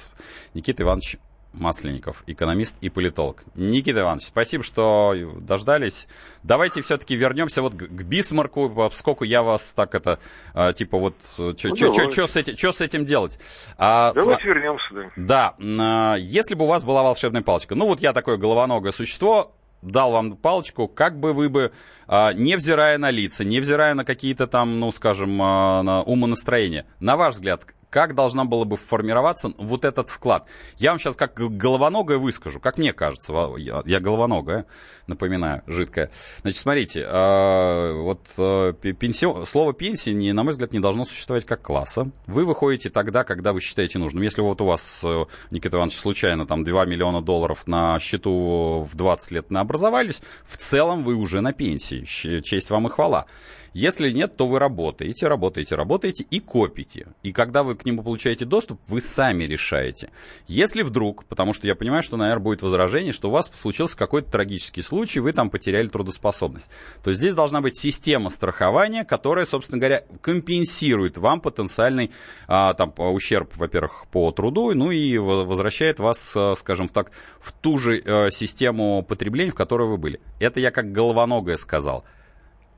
Никита 0.53 0.83
Иванович 0.83 1.17
Масленников, 1.53 2.23
экономист 2.27 2.77
и 2.81 2.91
политолог. 2.91 3.43
Никита 3.55 4.01
Иванович, 4.01 4.27
спасибо, 4.27 4.63
что 4.63 5.15
дождались. 5.41 6.07
Давайте 6.43 6.81
все-таки 6.81 7.17
вернемся 7.17 7.61
вот 7.61 7.75
к 7.75 8.03
Бисмарку, 8.03 8.71
поскольку 8.71 9.25
я 9.25 9.43
вас 9.43 9.73
так 9.73 9.95
это, 9.95 10.21
а, 10.55 10.73
типа 10.73 10.99
вот, 10.99 11.17
что 11.33 11.53
ну, 11.65 12.27
с, 12.27 12.37
этим, 12.37 12.73
с 12.73 12.81
этим 12.81 13.05
делать? 13.05 13.41
А, 13.79 14.13
давайте 14.15 14.45
см... 14.45 14.55
вернемся, 14.55 14.95
да. 15.17 15.55
Да, 15.59 16.15
а, 16.15 16.15
если 16.17 16.55
бы 16.55 16.65
у 16.65 16.69
вас 16.69 16.85
была 16.85 17.03
волшебная 17.03 17.43
палочка, 17.43 17.75
ну 17.75 17.87
вот 17.87 18.01
я 18.01 18.13
такое 18.13 18.37
головоногое 18.37 18.93
существо, 18.93 19.53
дал 19.83 20.13
вам 20.13 20.37
палочку, 20.37 20.87
как 20.87 21.19
бы 21.19 21.33
вы 21.33 21.49
бы, 21.49 21.73
а, 22.07 22.33
невзирая 22.33 22.97
на 22.99 23.11
лица, 23.11 23.45
невзирая 23.45 23.95
на 23.95 24.05
какие-то 24.05 24.47
там, 24.47 24.79
ну, 24.79 24.93
скажем, 24.93 25.37
на 25.37 26.03
умонастроения, 26.03 26.87
на 27.01 27.17
ваш 27.17 27.35
взгляд, 27.35 27.65
как 27.91 28.15
должна 28.15 28.45
была 28.45 28.65
бы 28.65 28.77
формироваться 28.77 29.53
вот 29.59 29.85
этот 29.85 30.09
вклад. 30.09 30.49
Я 30.79 30.91
вам 30.91 30.99
сейчас 30.99 31.17
как 31.17 31.35
головоногое 31.35 32.19
выскажу, 32.19 32.61
как 32.61 32.79
мне 32.79 32.93
кажется, 32.93 33.33
я, 33.59 34.01
головоногая, 34.01 34.67
напоминаю, 35.07 35.63
жидкая. 35.67 36.11
Значит, 36.43 36.61
смотрите, 36.61 37.03
э, 37.03 37.93
вот 37.93 38.21
э, 38.39 38.73
пенсион, 38.99 39.45
слово 39.45 39.73
пенсия, 39.75 40.13
на 40.33 40.45
мой 40.45 40.53
взгляд, 40.53 40.73
не 40.73 40.81
должно 40.81 41.05
существовать 41.05 41.45
как 41.45 41.63
класса. 41.63 42.11
Вы 42.27 42.47
выходите 42.47 42.91
тогда, 42.91 43.25
когда 43.25 43.53
вы 43.53 43.61
считаете 43.61 43.99
нужным. 43.99 44.23
Если 44.23 44.41
вот 44.41 44.61
у 44.61 44.67
вас, 44.67 45.01
э, 45.05 45.25
Никита 45.51 45.77
Иванович, 45.77 45.99
случайно 45.99 46.47
там 46.47 46.65
2 46.65 46.85
миллиона 46.85 47.21
долларов 47.21 47.67
на 47.67 47.99
счету 47.99 48.87
в 48.91 48.95
20 48.95 49.31
лет 49.33 49.51
наобразовались, 49.51 50.23
в 50.47 50.57
целом 50.57 51.03
вы 51.05 51.15
уже 51.15 51.41
на 51.41 51.53
пенсии. 51.53 52.05
Честь 52.05 52.71
вам 52.71 52.87
и 52.87 52.91
хвала. 52.91 53.27
Если 53.73 54.11
нет, 54.11 54.37
то 54.37 54.49
вы 54.49 54.59
работаете, 54.59 55.29
работаете, 55.29 55.77
работаете 55.77 56.27
и 56.29 56.41
копите. 56.41 57.07
И 57.23 57.33
когда 57.33 57.63
вы 57.63 57.77
к 57.77 57.85
нему 57.85 58.03
получаете 58.03 58.45
доступ, 58.45 58.81
вы 58.89 59.01
сами 59.01 59.45
решаете. 59.45 60.11
Если 60.49 60.83
вдруг, 60.83 61.25
потому 61.27 61.53
что 61.53 61.67
я 61.67 61.77
понимаю, 61.77 62.03
что, 62.03 62.17
наверное, 62.17 62.43
будет 62.43 62.63
возражение, 62.63 63.13
что 63.13 63.29
у 63.29 63.33
вас 63.33 63.51
случился 63.55 63.97
какой-то 63.97 64.31
трагический 64.31 64.83
случай, 64.83 65.21
вы 65.21 65.33
там 65.33 65.51
потеряли 65.51 65.89
трудоспособность, 65.89 66.71
то 67.05 67.13
здесь 67.13 67.35
должна 67.35 67.61
быть 67.61 67.77
система 67.77 68.31
страхования, 68.31 69.05
которая, 69.05 69.45
собственно 69.45 69.79
говоря, 69.79 70.05
компенсирует 70.21 71.17
вам 71.19 71.41
потенциальный 71.41 72.11
а, 72.49 72.75
там, 72.75 72.93
ущерб, 72.97 73.57
во-первых, 73.57 74.07
по 74.11 74.33
труду, 74.33 74.75
ну 74.75 74.91
и 74.91 75.17
возвращает 75.19 76.01
вас, 76.01 76.35
а, 76.37 76.55
скажем 76.57 76.89
так, 76.89 77.13
в 77.41 77.53
ту 77.53 77.79
же 77.79 78.03
а, 78.05 78.31
систему 78.31 79.05
потребления, 79.05 79.53
в 79.53 79.55
которой 79.55 79.89
вы 79.89 79.97
были. 79.97 80.21
Это 80.41 80.59
я 80.59 80.73
как 80.73 80.91
головоногое 80.91 81.57
сказал. 81.57 82.05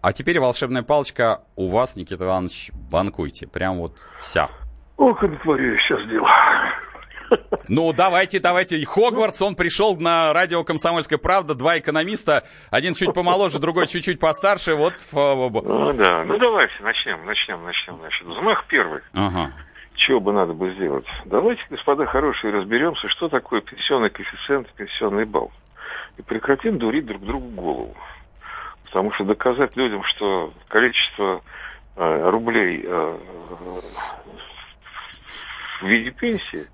А 0.03 0.13
теперь 0.13 0.41
волшебная 0.41 0.83
палочка 0.83 1.43
у 1.55 1.71
вас, 1.71 1.95
Никита 1.95 2.25
Иванович, 2.25 2.73
банкуйте. 2.91 3.47
Прям 3.47 3.79
вот 3.79 4.01
вся. 4.21 4.51
Ох, 4.97 5.21
творю 5.43 5.79
сейчас 5.79 6.05
дело. 6.09 6.29
Ну, 7.69 7.93
давайте, 7.93 8.41
давайте. 8.41 8.85
Хогвартс, 8.85 9.41
он 9.41 9.55
пришел 9.55 9.97
на 9.97 10.33
радио 10.33 10.65
«Комсомольская 10.65 11.19
правда», 11.19 11.55
два 11.55 11.79
экономиста, 11.79 12.45
один 12.71 12.95
чуть 12.95 13.15
помоложе, 13.15 13.61
другой 13.61 13.87
чуть-чуть 13.87 14.19
постарше, 14.19 14.75
вот. 14.75 14.95
Ну, 15.13 15.93
да, 15.95 16.25
ну 16.25 16.37
давайте, 16.37 16.75
начнем, 16.81 17.25
начнем, 17.25 17.63
начнем. 17.63 17.97
Значит, 18.01 18.27
взмах 18.27 18.65
первый. 18.67 19.01
Ага. 19.15 19.53
Чего 19.95 20.21
бы 20.21 20.33
надо 20.33 20.53
бы 20.53 20.73
сделать? 20.73 21.07
Давайте, 21.27 21.63
господа 21.71 22.07
хорошие, 22.07 22.53
разберемся, 22.53 23.09
что 23.09 23.29
такое 23.29 23.61
пенсионный 23.61 24.11
коэффициент, 24.11 24.69
пенсионный 24.75 25.25
балл. 25.25 25.53
И 26.19 26.23
прекратим 26.23 26.79
дурить 26.79 27.07
друг 27.07 27.25
другу 27.25 27.49
голову. 27.49 27.97
Потому 28.93 29.11
что 29.13 29.25
доказать 29.25 29.75
людям, 29.75 30.05
что 30.05 30.53
количество 30.69 31.41
э, 31.97 32.31
рублей 32.31 32.83
э, 32.85 33.19
в 35.81 35.87
виде 35.87 36.11
пенсии 36.11 36.67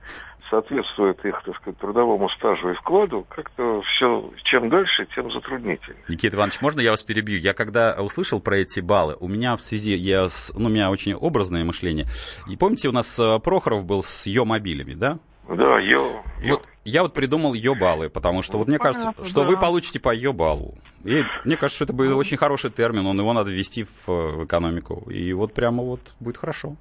соответствует 0.50 1.24
их, 1.24 1.40
так 1.44 1.54
сказать, 1.58 1.78
трудовому 1.78 2.28
стажу 2.30 2.70
и 2.70 2.74
вкладу, 2.74 3.24
как-то 3.28 3.82
все, 3.82 4.32
чем 4.42 4.68
дальше, 4.68 5.06
тем 5.14 5.30
затруднительнее. 5.30 6.02
Никита 6.08 6.36
Иванович, 6.36 6.60
можно 6.60 6.80
я 6.80 6.90
вас 6.90 7.04
перебью? 7.04 7.38
Я 7.38 7.54
когда 7.54 7.94
услышал 7.94 8.40
про 8.40 8.56
эти 8.56 8.80
баллы, 8.80 9.16
у 9.20 9.28
меня 9.28 9.54
в 9.54 9.60
связи, 9.60 9.94
я, 9.94 10.26
ну, 10.54 10.66
у 10.66 10.70
меня 10.70 10.90
очень 10.90 11.14
образное 11.14 11.64
мышление. 11.64 12.06
И 12.50 12.56
помните, 12.56 12.88
у 12.88 12.92
нас 12.92 13.16
э, 13.20 13.38
Прохоров 13.38 13.84
был 13.84 14.02
с 14.02 14.26
Йо-мобилями, 14.26 14.94
да? 14.94 15.20
Да, 15.48 15.78
йо. 15.78 16.22
Вот 16.42 16.68
я 16.84 17.02
вот 17.02 17.14
придумал 17.14 17.54
йо-баллы, 17.54 18.10
потому 18.10 18.42
что 18.42 18.58
вот 18.58 18.68
мне 18.68 18.78
кажется, 18.78 19.14
что 19.24 19.44
вы 19.44 19.56
получите 19.58 19.98
по 19.98 20.14
йо-баллу. 20.14 20.74
И 21.04 21.24
мне 21.44 21.56
кажется, 21.56 21.76
что 21.76 21.84
это 21.84 21.92
будет 21.92 22.12
очень 22.12 22.36
хороший 22.36 22.70
термин, 22.70 23.06
он 23.06 23.18
его 23.18 23.32
надо 23.32 23.50
ввести 23.50 23.84
в, 23.84 24.06
в 24.08 24.44
экономику. 24.44 25.10
И 25.10 25.32
вот 25.32 25.54
прямо 25.54 25.82
вот 25.82 26.00
будет 26.20 26.36
хорошо. 26.36 26.76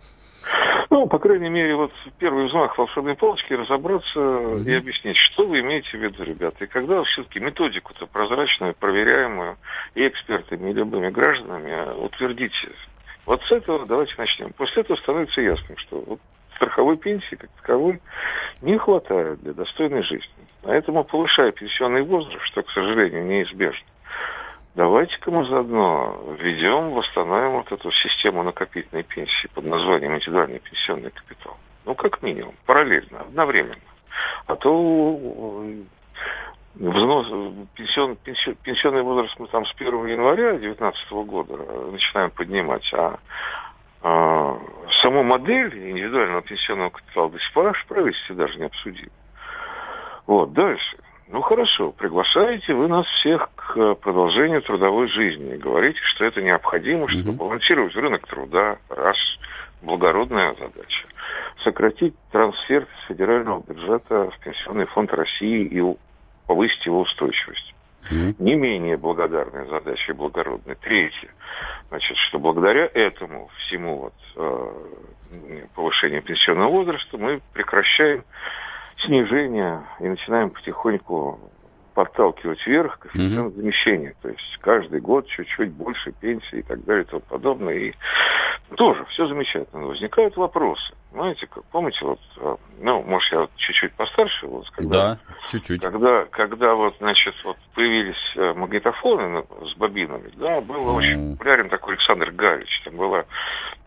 Ну, 0.90 1.08
по 1.08 1.20
крайней 1.20 1.50
мере, 1.50 1.76
вот 1.76 1.92
первый 2.18 2.48
взмах 2.48 2.78
волшебной 2.78 3.16
палочки 3.16 3.54
разобраться 3.54 4.20
mm-hmm. 4.20 4.70
и 4.70 4.74
объяснить, 4.74 5.18
что 5.18 5.46
вы 5.46 5.60
имеете 5.60 5.90
в 5.98 6.02
виду, 6.02 6.24
ребята. 6.24 6.64
И 6.64 6.68
когда 6.68 7.04
все-таки 7.04 7.40
методику-то 7.40 8.08
прозрачную, 8.08 8.74
проверяемую 8.74 9.58
и 9.96 10.08
экспертами, 10.08 10.70
и 10.70 10.74
любыми 10.74 11.10
гражданами 11.10 11.94
утвердите, 12.04 12.70
вот 13.26 13.42
с 13.44 13.52
этого 13.52 13.86
давайте 13.86 14.14
начнем. 14.18 14.54
После 14.54 14.84
этого 14.84 14.96
становится 14.98 15.42
ясным, 15.42 15.78
что 15.78 16.00
вот 16.00 16.20
страховой 16.58 16.98
пенсии 16.98 17.36
как 17.36 17.50
таковой 17.62 18.02
не 18.62 18.78
хватает 18.78 19.42
для 19.42 19.54
достойной 19.54 20.04
жизни. 20.04 20.30
Поэтому, 20.64 21.04
повышая 21.04 21.52
пенсионный 21.52 22.04
возраст, 22.04 22.44
что, 22.46 22.62
к 22.64 22.70
сожалению, 22.72 23.26
неизбежно, 23.26 23.88
давайте-ка 24.76 25.32
мы 25.32 25.46
заодно 25.46 26.36
введем, 26.38 26.92
восстановим 26.92 27.58
вот 27.58 27.72
эту 27.72 27.92
систему 27.92 28.44
накопительной 28.44 29.04
пенсии 29.04 29.48
под 29.54 29.66
названием 29.66 30.16
индивидуальный 30.16 30.60
пенсионный 30.60 31.12
капитал. 31.12 31.58
Ну, 31.86 31.96
как 31.96 32.22
минимум, 32.22 32.54
параллельно, 32.66 33.22
одновременно. 33.22 33.78
А 34.48 34.56
то 34.56 35.64
взнос, 36.76 37.28
пенсион, 37.76 38.16
пенсион, 38.18 38.56
пенсионный 38.56 39.02
возраст 39.02 39.36
мы 39.40 39.48
там 39.48 39.66
с 39.66 39.74
1 39.74 40.08
января 40.08 40.52
2019 40.52 41.12
года 41.26 41.58
начинаем 41.92 42.32
поднимать, 42.32 42.88
а, 42.94 43.20
саму 44.02 45.24
модель 45.24 45.92
индивидуального 45.92 46.42
пенсионного 46.42 46.90
капитала 46.92 47.30
до 47.30 47.40
сих 47.40 47.54
пор 47.54 47.68
аж 47.68 47.86
правительство 47.88 48.36
даже 48.36 48.58
не 48.58 48.66
обсудили. 48.66 49.12
Вот, 50.26 50.54
дальше. 50.54 50.98
Ну 51.30 51.42
хорошо, 51.42 51.92
приглашаете 51.92 52.74
вы 52.74 52.88
нас 52.88 53.06
всех 53.06 53.50
к 53.56 53.96
продолжению 53.96 54.62
трудовой 54.62 55.10
жизни. 55.10 55.58
Говорите, 55.58 56.00
что 56.02 56.24
это 56.24 56.42
необходимо, 56.42 57.10
чтобы 57.10 57.32
угу. 57.32 57.38
балансировать 57.38 57.96
рынок 57.96 58.26
труда. 58.28 58.78
Раз 58.90 59.18
благородная 59.82 60.54
задача. 60.54 61.08
Сократить 61.64 62.16
трансфер 62.32 62.88
с 63.02 63.08
федерального 63.08 63.62
бюджета 63.62 64.30
в 64.32 64.40
Пенсионный 64.40 64.86
фонд 64.86 65.14
России 65.14 65.66
и 65.66 65.98
повысить 66.46 66.86
его 66.86 67.02
устойчивость. 67.02 67.74
Mm-hmm. 68.10 68.36
Не 68.40 68.56
менее 68.56 68.98
благодарная 68.98 69.66
задача 69.66 70.12
и 70.12 70.16
благородная. 70.16 70.76
Третье. 70.76 71.30
Значит, 71.90 72.18
что 72.18 72.40
благодаря 72.40 72.90
этому 72.94 73.50
всему 73.58 73.98
вот, 73.98 74.14
э, 74.36 75.68
повышению 75.76 76.22
пенсионного 76.22 76.70
возраста 76.70 77.18
мы 77.18 77.42
прекращаем 77.54 78.24
снижение 78.98 79.84
и 80.00 80.08
начинаем 80.08 80.50
потихоньку 80.50 81.40
подталкивать 81.94 82.66
вверх 82.68 83.00
коэффициент 83.00 83.54
mm-hmm. 83.54 83.56
замещения. 83.56 84.14
То 84.22 84.30
есть 84.30 84.58
каждый 84.62 85.02
год 85.02 85.28
чуть-чуть 85.28 85.72
больше 85.72 86.12
пенсии 86.12 86.60
и 86.60 86.62
так 86.62 86.86
далее 86.86 87.04
и 87.04 87.08
тому 87.08 87.22
подобное. 87.22 87.74
И 87.74 87.94
тоже 88.76 89.04
все 89.06 89.26
замечательно. 89.26 89.88
Возникают 89.88 90.38
вопросы. 90.38 90.94
Знаете, 91.12 91.48
как 91.48 91.64
помните, 91.66 91.98
вот, 92.02 92.20
а, 92.38 92.58
ну, 92.80 93.02
может, 93.04 93.32
я 93.32 93.40
вот 93.40 93.52
чуть-чуть 93.56 93.94
постарше, 93.94 94.46
вот, 94.46 94.70
когда, 94.72 95.16
да, 95.16 95.20
чуть-чуть. 95.50 95.82
Когда, 95.82 96.26
когда 96.26 96.76
вот, 96.76 96.96
значит, 97.00 97.34
вот 97.44 97.58
появились 97.74 98.34
э, 98.36 98.54
магнитофоны 98.54 99.46
с 99.66 99.76
бобинами, 99.78 100.32
да, 100.36 100.62
был 100.62 100.86
mm. 100.86 100.96
очень 100.96 101.32
популярен 101.38 101.70
такой 101.70 101.96
Александр 101.96 102.32
Галич. 102.32 102.82
Там 102.84 102.98
была 102.98 103.26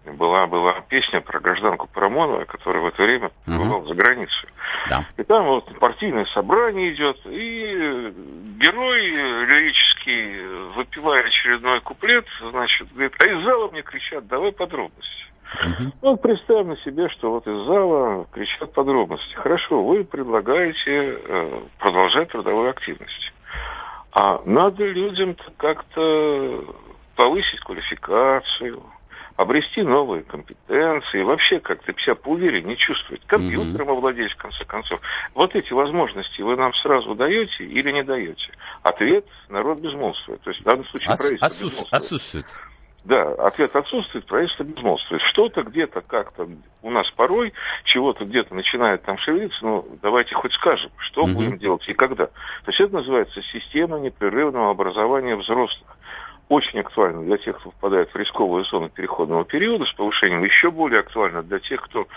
была, 0.05 0.47
была 0.47 0.81
песня 0.89 1.21
про 1.21 1.41
гражданку 1.41 1.87
Парамонова, 1.89 2.45
которая 2.45 2.83
в 2.83 2.87
это 2.87 3.03
время 3.03 3.31
побывала 3.45 3.83
uh-huh. 3.83 3.89
за 3.89 3.95
границей. 3.95 4.49
Да. 4.89 5.07
И 5.17 5.23
там 5.25 5.47
вот 5.47 5.79
партийное 5.79 6.25
собрание 6.27 6.95
идет, 6.95 7.19
и 7.27 8.13
герой 8.59 9.11
лирический, 9.11 10.47
выпивая 10.75 11.25
очередной 11.27 11.81
куплет, 11.81 12.27
значит, 12.51 12.91
говорит, 12.93 13.13
а 13.19 13.27
из 13.27 13.45
зала 13.45 13.71
мне 13.71 13.83
кричат, 13.83 14.27
давай 14.27 14.53
подробности. 14.53 15.30
Uh-huh. 15.55 15.93
Ну, 16.03 16.17
представь 16.17 16.67
на 16.67 16.77
себе, 16.79 17.09
что 17.09 17.33
вот 17.33 17.47
из 17.47 17.67
зала 17.67 18.27
кричат 18.33 18.73
подробности. 18.73 19.35
Хорошо, 19.35 19.85
вы 19.85 20.05
предлагаете 20.05 21.19
э, 21.25 21.63
продолжать 21.79 22.29
трудовую 22.31 22.71
активность. 22.71 23.33
А 24.13 24.43
надо 24.45 24.87
людям 24.87 25.37
как-то 25.57 26.65
повысить 27.17 27.61
квалификацию, 27.61 28.83
обрести 29.37 29.83
новые 29.83 30.23
компетенции, 30.23 31.23
вообще 31.23 31.61
как-то 31.61 31.93
себя 31.99 32.15
поувереннее 32.15 32.77
чувствовать, 32.77 33.25
компьютером 33.27 33.89
mm-hmm. 33.89 33.93
овладеть, 33.93 34.33
в 34.33 34.37
конце 34.37 34.65
концов. 34.65 35.01
Вот 35.35 35.55
эти 35.55 35.73
возможности 35.73 36.43
вы 36.43 36.57
нам 36.57 36.75
сразу 36.75 37.15
даете 37.15 37.65
или 37.65 37.91
не 37.91 38.03
даете? 38.03 38.53
Ответ– 38.83 39.27
народ 39.49 39.79
безмолвствует. 39.79 40.41
То 40.43 40.51
есть 40.51 40.61
в 40.61 40.65
данном 40.65 40.85
случае 40.87 41.15
Ос- 41.15 41.21
правительство 41.21 41.47
отсутствует. 41.47 41.93
отсутствует. 41.93 42.47
Да, 43.05 43.33
ответ 43.47 43.75
отсутствует, 43.75 44.27
правительство 44.27 44.63
безмолвствует. 44.63 45.23
Что-то 45.23 45.63
где-то 45.63 46.03
как-то 46.03 46.49
у 46.83 46.91
нас 46.91 47.11
порой, 47.13 47.55
чего-то 47.85 48.27
где-то 48.27 48.55
начинает 48.55 49.03
там 49.05 49.17
шевелиться, 49.19 49.65
ну, 49.65 49.87
давайте 50.03 50.35
хоть 50.35 50.53
скажем, 50.53 50.91
что 50.99 51.23
mm-hmm. 51.23 51.33
будем 51.33 51.59
делать 51.59 51.89
и 51.89 51.95
когда. 51.95 52.27
То 52.27 52.69
есть 52.69 52.81
это 52.81 52.95
называется 52.95 53.41
система 53.43 53.99
непрерывного 54.01 54.71
образования 54.71 55.37
взрослых 55.37 55.97
очень 56.51 56.81
актуально 56.81 57.23
для 57.23 57.39
тех, 57.39 57.57
кто 57.59 57.71
попадает 57.71 58.13
в 58.13 58.17
рисковую 58.17 58.65
зону 58.65 58.89
переходного 58.89 59.45
периода 59.45 59.85
с 59.85 59.93
повышением, 59.93 60.43
еще 60.43 60.73
более 60.73 60.99
актуально 60.99 61.45
для 61.45 61.61
тех, 61.61 61.81
кто 61.81 62.09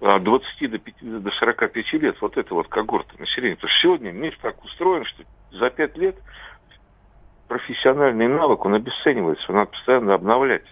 от 0.00 0.22
20 0.22 0.70
до, 0.70 0.78
5, 0.78 1.22
до 1.22 1.30
45 1.30 1.92
лет, 1.94 2.16
вот 2.20 2.36
это 2.36 2.54
вот 2.54 2.68
когорта 2.68 3.18
населения. 3.18 3.56
Потому 3.56 3.70
что 3.70 3.80
сегодня 3.80 4.12
мир 4.12 4.38
так 4.42 4.62
устроен, 4.62 5.06
что 5.06 5.24
за 5.52 5.70
5 5.70 5.96
лет 5.96 6.16
профессиональный 7.50 8.28
навык, 8.28 8.64
он 8.64 8.74
обесценивается, 8.74 9.52
надо 9.52 9.72
постоянно 9.72 10.14
обновлять 10.14 10.62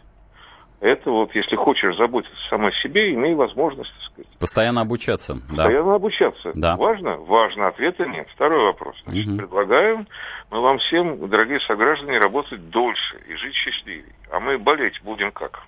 это 0.80 1.10
вот, 1.10 1.34
если 1.34 1.56
хочешь 1.56 1.96
заботиться 1.96 2.36
сам 2.48 2.66
о 2.66 2.72
себе, 2.72 3.12
имей 3.12 3.34
возможность, 3.34 3.92
так 3.94 4.02
сказать. 4.12 4.38
Постоянно 4.38 4.82
обучаться, 4.82 5.34
да. 5.34 5.64
Постоянно 5.64 5.94
обучаться. 5.94 6.52
Да. 6.54 6.76
Важно? 6.76 7.16
Важно. 7.16 7.66
Ответа 7.66 8.06
нет. 8.06 8.28
Второй 8.34 8.64
вопрос. 8.64 8.96
Значит, 9.04 9.26
угу. 9.26 9.36
предлагаем 9.38 10.06
мы 10.50 10.60
вам 10.60 10.78
всем, 10.78 11.28
дорогие 11.28 11.60
сограждане, 11.60 12.18
работать 12.18 12.70
дольше 12.70 13.20
и 13.28 13.34
жить 13.34 13.54
счастливее. 13.54 14.14
А 14.30 14.38
мы 14.38 14.58
болеть 14.58 15.00
будем 15.02 15.32
как? 15.32 15.62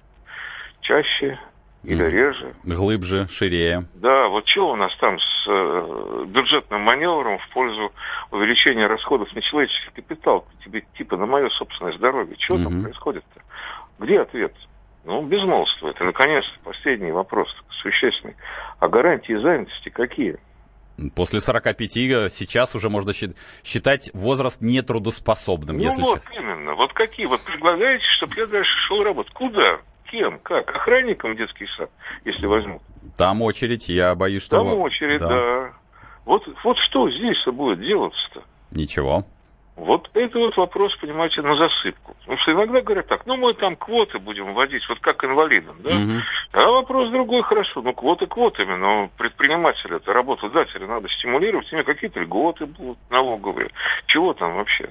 Чаще 0.81 1.39
или 1.83 2.03
реже. 2.05 2.53
Глубже, 2.65 3.27
ширее. 3.29 3.87
Да, 3.95 4.29
вот 4.29 4.47
что 4.47 4.71
у 4.71 4.77
нас 4.77 4.95
там 4.97 5.19
с 5.19 5.47
э, 5.49 6.25
бюджетным 6.27 6.83
маневром 6.83 7.39
в 7.39 7.49
пользу 7.51 7.93
увеличения 8.31 8.87
расходов 8.87 9.33
на 9.35 9.41
человеческий 9.41 9.91
капитал, 9.95 10.47
тебе 10.65 10.85
типа 10.99 11.17
на 11.17 11.27
мое 11.27 11.49
собственное 11.51 11.93
здоровье. 11.93 12.37
Что 12.39 12.57
mm-hmm. 12.57 12.65
там 12.65 12.83
происходит-то? 12.83 13.43
Где 13.99 14.21
ответ? 14.21 14.55
Ну, 15.05 15.23
безмолвствует. 15.23 15.99
И, 15.99 16.05
наконец, 16.05 16.45
последний 16.63 17.11
вопрос, 17.11 17.49
существенный. 17.83 18.37
А 18.79 18.89
гарантии 18.89 19.35
занятости 19.35 19.89
какие? 19.89 20.37
После 21.15 21.41
45 21.41 21.97
э, 21.97 22.29
сейчас 22.29 22.75
уже 22.75 22.91
можно 22.91 23.13
считать 23.65 24.11
возраст 24.13 24.61
нетрудоспособным, 24.61 25.79
ну 25.79 25.83
если 25.83 26.03
вот 26.03 26.23
честно. 26.23 26.41
именно. 26.41 26.75
Вот 26.75 26.93
какие? 26.93 27.25
Вот 27.25 27.41
предлагаете, 27.41 28.05
чтобы 28.17 28.35
я 28.37 28.47
дальше 28.47 28.71
шел 28.87 29.03
работать. 29.03 29.33
Куда? 29.33 29.81
Кем? 30.11 30.39
Как? 30.41 30.69
Охранником 30.69 31.37
детский 31.37 31.67
сад, 31.77 31.91
если 32.25 32.47
возьмут? 32.47 32.83
Там 33.17 33.43
очередь, 33.43 33.89
я 33.89 34.15
боюсь, 34.15 34.43
что... 34.43 34.59
Там 34.59 34.79
очередь, 34.79 35.21
да. 35.21 35.29
да. 35.29 35.73
Вот, 36.25 36.47
вот 36.65 36.79
что 36.79 37.11
здесь 37.11 37.43
будет 37.47 37.81
делаться-то? 37.81 38.43
Ничего. 38.73 39.25
Вот 39.77 40.11
это 40.13 40.39
вот 40.39 40.57
вопрос, 40.59 40.95
понимаете, 40.97 41.41
на 41.41 41.57
засыпку. 41.57 42.15
Потому 42.21 42.37
что 42.39 42.53
иногда 42.53 42.83
говорят 42.83 43.07
так, 43.07 43.25
ну 43.25 43.37
мы 43.37 43.55
там 43.55 43.77
квоты 43.77 44.19
будем 44.19 44.53
вводить, 44.53 44.87
вот 44.89 45.01
как 45.01 45.25
инвалидам, 45.25 45.77
да? 45.79 45.91
Угу. 45.91 46.13
А 46.53 46.71
вопрос 46.71 47.09
другой, 47.11 47.43
хорошо, 47.43 47.81
ну 47.81 47.95
квоты 47.95 48.27
квотами, 48.27 48.77
но 48.77 49.09
предприниматели, 49.17 49.97
это 49.97 50.13
работодатели, 50.13 50.85
надо 50.85 51.09
стимулировать, 51.09 51.73
ими 51.73 51.83
какие-то 51.83 52.21
льготы 52.21 52.67
будут 52.67 52.99
налоговые. 53.09 53.71
Чего 54.07 54.35
там 54.35 54.57
вообще? 54.57 54.91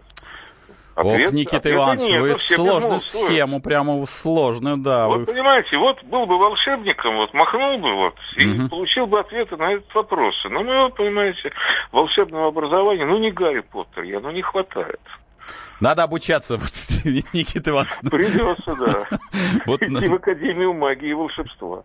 Ответ, 1.00 1.28
Ох, 1.28 1.34
Никита 1.34 1.72
Иванович, 1.72 2.10
нет, 2.10 2.22
вы 2.22 2.36
сложную 2.36 3.00
схему, 3.00 3.62
прямо 3.62 4.06
сложную, 4.06 4.76
да. 4.76 5.08
Вот 5.08 5.20
вы... 5.20 5.26
понимаете, 5.28 5.78
вот 5.78 6.04
был 6.04 6.26
бы 6.26 6.38
волшебником, 6.38 7.16
вот 7.16 7.34
махнул 7.34 7.78
бы 7.78 7.94
вот 7.96 8.16
и 8.36 8.46
угу. 8.46 8.68
получил 8.68 9.08
бы 9.08 9.18
ответы 9.22 9.56
на 9.56 9.72
этот 9.76 9.96
вопрос. 9.96 10.36
Но 10.50 10.62
мы, 10.62 10.84
вот, 10.84 10.96
понимаете, 10.96 11.54
волшебного 11.94 12.48
образования, 12.50 13.06
ну 13.06 13.18
не 13.18 13.32
Гарри 13.32 13.62
Поттер, 13.62 14.04
я, 14.04 14.20
ну 14.20 14.32
не 14.32 14.42
хватает. 14.42 15.00
Надо 15.80 16.04
обучаться, 16.04 16.58
вот, 16.58 16.72
Никита 17.34 17.72
Иванович. 17.72 18.00
Придется, 18.12 18.76
да. 18.76 19.08
Вот, 19.66 19.82
Идти 19.82 20.08
в 20.08 20.16
Академию 20.16 20.74
магии 20.74 21.10
и 21.10 21.14
волшебства. 21.14 21.84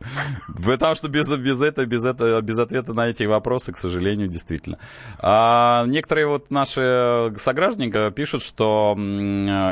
Потому 0.65 0.95
что 0.95 1.09
без, 1.09 1.31
без, 1.37 1.63
этого, 1.63 1.87
без, 1.87 2.05
этого, 2.05 2.41
без 2.41 2.59
ответа 2.59 2.93
на 2.93 3.09
эти 3.09 3.25
вопросы, 3.25 3.73
к 3.73 3.77
сожалению, 3.77 4.29
действительно. 4.29 4.79
А, 5.19 5.85
некоторые 5.87 6.27
вот 6.27 6.51
наши 6.51 7.33
сограждане 7.37 8.11
пишут, 8.11 8.43
что 8.43 8.97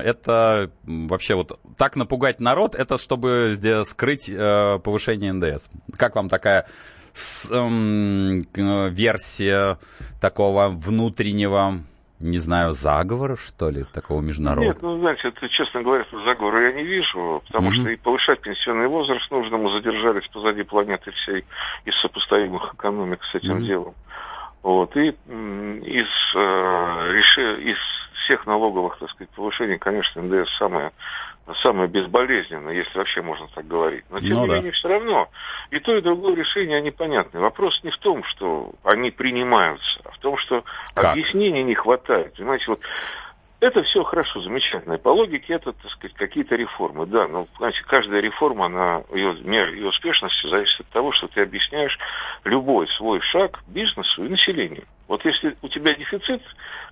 это 0.05 0.71
вообще 0.85 1.35
вот 1.35 1.59
так 1.77 1.97
напугать 1.97 2.41
народ, 2.41 2.75
это 2.75 2.99
чтобы 2.99 3.55
скрыть 3.85 4.31
э, 4.33 4.79
повышение 4.83 5.33
НДС. 5.33 5.69
Как 5.97 6.15
вам 6.17 6.29
такая 6.29 6.67
с, 7.13 7.51
эм, 7.51 8.43
версия 8.95 9.79
такого 10.21 10.69
внутреннего 10.69 11.75
не 12.23 12.39
знаю, 12.39 12.73
заговора, 12.73 13.37
что 13.37 13.71
ли, 13.71 13.85
такого 13.85 14.21
международного? 14.21 14.73
Нет, 14.73 14.83
ну, 14.83 14.99
знаете, 15.01 15.29
это, 15.29 15.49
честно 15.49 15.83
говоря, 15.83 16.07
заговора 16.25 16.69
я 16.69 16.73
не 16.73 16.85
вижу, 16.85 17.43
потому 17.47 17.71
mm-hmm. 17.71 17.81
что 17.81 17.91
и 17.91 17.97
повышать 17.97 18.41
пенсионный 18.41 18.89
возраст 18.89 19.31
нужно, 19.31 19.59
мы 19.59 19.71
задержались 19.73 20.27
позади 20.29 20.63
планеты 20.63 21.11
всей 21.11 21.45
из 21.85 21.95
сопоставимых 22.01 22.75
экономик 22.75 23.23
с 23.25 23.35
этим 23.35 23.59
mm-hmm. 23.59 23.67
делом. 23.67 23.95
Вот, 24.63 24.97
и 24.97 25.09
из, 25.09 26.37
э, 26.37 27.13
реши, 27.13 27.63
из 27.63 27.79
всех 28.25 28.47
налоговых, 28.47 28.97
так 28.99 29.11
сказать, 29.11 29.31
повышений, 29.31 29.77
конечно, 29.79 30.23
НДС 30.23 30.49
самое 30.57 30.93
самое 31.63 31.89
безболезненное, 31.89 32.75
если 32.75 32.97
вообще 32.97 33.23
можно 33.23 33.49
так 33.55 33.67
говорить. 33.67 34.05
Но 34.11 34.21
тем 34.21 34.31
ну, 34.31 34.43
не 34.43 34.49
да. 34.49 34.57
менее 34.57 34.73
все 34.73 34.89
равно 34.89 35.29
и 35.71 35.79
то, 35.81 35.97
и 35.97 36.01
другое 36.01 36.37
решение, 36.37 36.79
они 36.79 36.91
понятны. 36.91 37.41
Вопрос 37.41 37.81
не 37.83 37.91
в 37.91 37.99
том, 37.99 38.23
что 38.25 38.73
они 38.85 39.11
принимаются, 39.11 40.01
а 40.05 40.11
в 40.11 40.19
том, 40.19 40.37
что 40.39 40.65
как? 40.95 41.13
объяснений 41.13 41.63
не 41.63 41.75
хватает. 41.75 42.35
Понимаете, 42.35 42.67
вот 42.69 42.81
это 43.63 43.85
все 43.85 44.03
хорошо, 44.03 44.41
замечательно. 44.41 44.95
И 44.95 44.99
по 44.99 45.11
логике 45.11 45.55
это, 45.55 45.73
так 45.73 45.91
сказать, 45.93 46.17
какие-то 46.17 46.57
реформы. 46.57 47.07
Да, 47.07 47.29
но, 47.29 47.47
знаете, 47.59 47.81
каждая 47.87 48.21
реформа, 48.21 48.67
она, 48.67 49.05
ее, 49.13 49.37
мер 49.43 49.73
ее 49.73 49.89
успешности 49.89 50.49
зависит 50.49 50.81
от 50.81 50.89
того, 50.89 51.13
что 51.13 51.29
ты 51.29 51.43
объясняешь 51.43 51.97
любой 52.43 52.89
свой 52.89 53.21
шаг 53.21 53.61
бизнесу 53.69 54.25
и 54.25 54.29
населению. 54.29 54.85
Вот 55.13 55.27
если 55.27 55.55
у 55.61 55.69
тебя 55.69 55.93
дефицит 55.93 56.41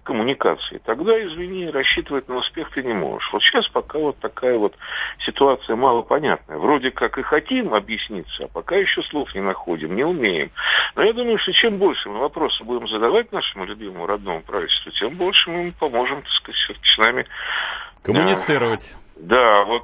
коммуникации, 0.02 0.78
тогда, 0.84 1.18
извини, 1.24 1.70
рассчитывать 1.70 2.28
на 2.28 2.36
успех 2.36 2.70
ты 2.74 2.82
не 2.82 2.92
можешь. 2.92 3.26
Вот 3.32 3.42
сейчас 3.42 3.66
пока 3.68 3.98
вот 3.98 4.18
такая 4.18 4.58
вот 4.58 4.76
ситуация 5.24 5.74
малопонятная. 5.74 6.58
Вроде 6.58 6.90
как 6.90 7.16
и 7.16 7.22
хотим 7.22 7.72
объясниться, 7.72 8.44
а 8.44 8.48
пока 8.48 8.76
еще 8.76 9.02
слов 9.04 9.34
не 9.34 9.40
находим, 9.40 9.96
не 9.96 10.04
умеем. 10.04 10.50
Но 10.96 11.02
я 11.02 11.14
думаю, 11.14 11.38
что 11.38 11.54
чем 11.54 11.78
больше 11.78 12.10
мы 12.10 12.18
вопросы 12.18 12.62
будем 12.62 12.88
задавать 12.88 13.32
нашему 13.32 13.64
любимому 13.64 14.04
родному 14.04 14.42
правительству, 14.42 14.92
тем 14.92 15.16
больше 15.16 15.48
мы 15.48 15.72
поможем, 15.72 16.20
так 16.20 16.32
сказать, 16.32 16.78
с 16.82 16.98
нами 16.98 17.26
коммуницировать. 18.02 18.96
Вот, 19.22 19.82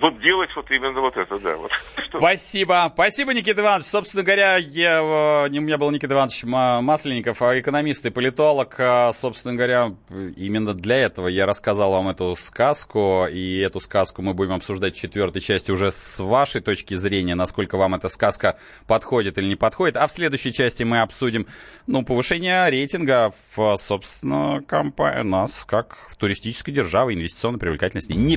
вот 0.00 0.20
делать 0.20 0.50
вот 0.54 0.70
именно 0.70 1.00
вот 1.00 1.16
это, 1.16 1.38
да. 1.38 1.56
Вот. 1.56 1.70
Спасибо. 2.16 2.90
Спасибо, 2.94 3.34
Никита 3.34 3.60
Иванович. 3.60 3.86
Собственно 3.86 4.22
говоря, 4.22 4.56
я, 4.56 5.02
у 5.02 5.48
меня 5.48 5.78
был 5.78 5.90
Никита 5.90 6.14
Иванович 6.14 6.44
Масленников, 6.44 7.42
а 7.42 7.58
экономист 7.58 8.04
и 8.06 8.10
политолог. 8.10 8.76
А, 8.78 9.12
собственно 9.12 9.54
говоря, 9.54 9.94
именно 10.36 10.74
для 10.74 10.96
этого 10.96 11.28
я 11.28 11.46
рассказал 11.46 11.92
вам 11.92 12.08
эту 12.08 12.36
сказку, 12.36 13.26
и 13.30 13.58
эту 13.58 13.80
сказку 13.80 14.22
мы 14.22 14.34
будем 14.34 14.52
обсуждать 14.52 14.96
в 14.96 15.00
четвертой 15.00 15.40
части 15.40 15.70
уже 15.70 15.90
с 15.90 16.20
вашей 16.20 16.60
точки 16.60 16.94
зрения, 16.94 17.34
насколько 17.34 17.76
вам 17.76 17.94
эта 17.94 18.08
сказка 18.08 18.58
подходит 18.86 19.38
или 19.38 19.46
не 19.46 19.56
подходит. 19.56 19.96
А 19.96 20.06
в 20.06 20.10
следующей 20.10 20.52
части 20.52 20.82
мы 20.82 21.00
обсудим, 21.00 21.46
ну, 21.86 22.04
повышение 22.04 22.68
рейтинга 22.68 23.32
в, 23.54 23.76
собственно, 23.76 24.62
компании 24.66 25.10
нас 25.22 25.64
как 25.64 25.96
в 26.10 26.16
туристической 26.16 26.74
державе, 26.74 27.14
инвестиционной 27.14 27.58
привлекательности. 27.58 28.12
Не 28.12 28.36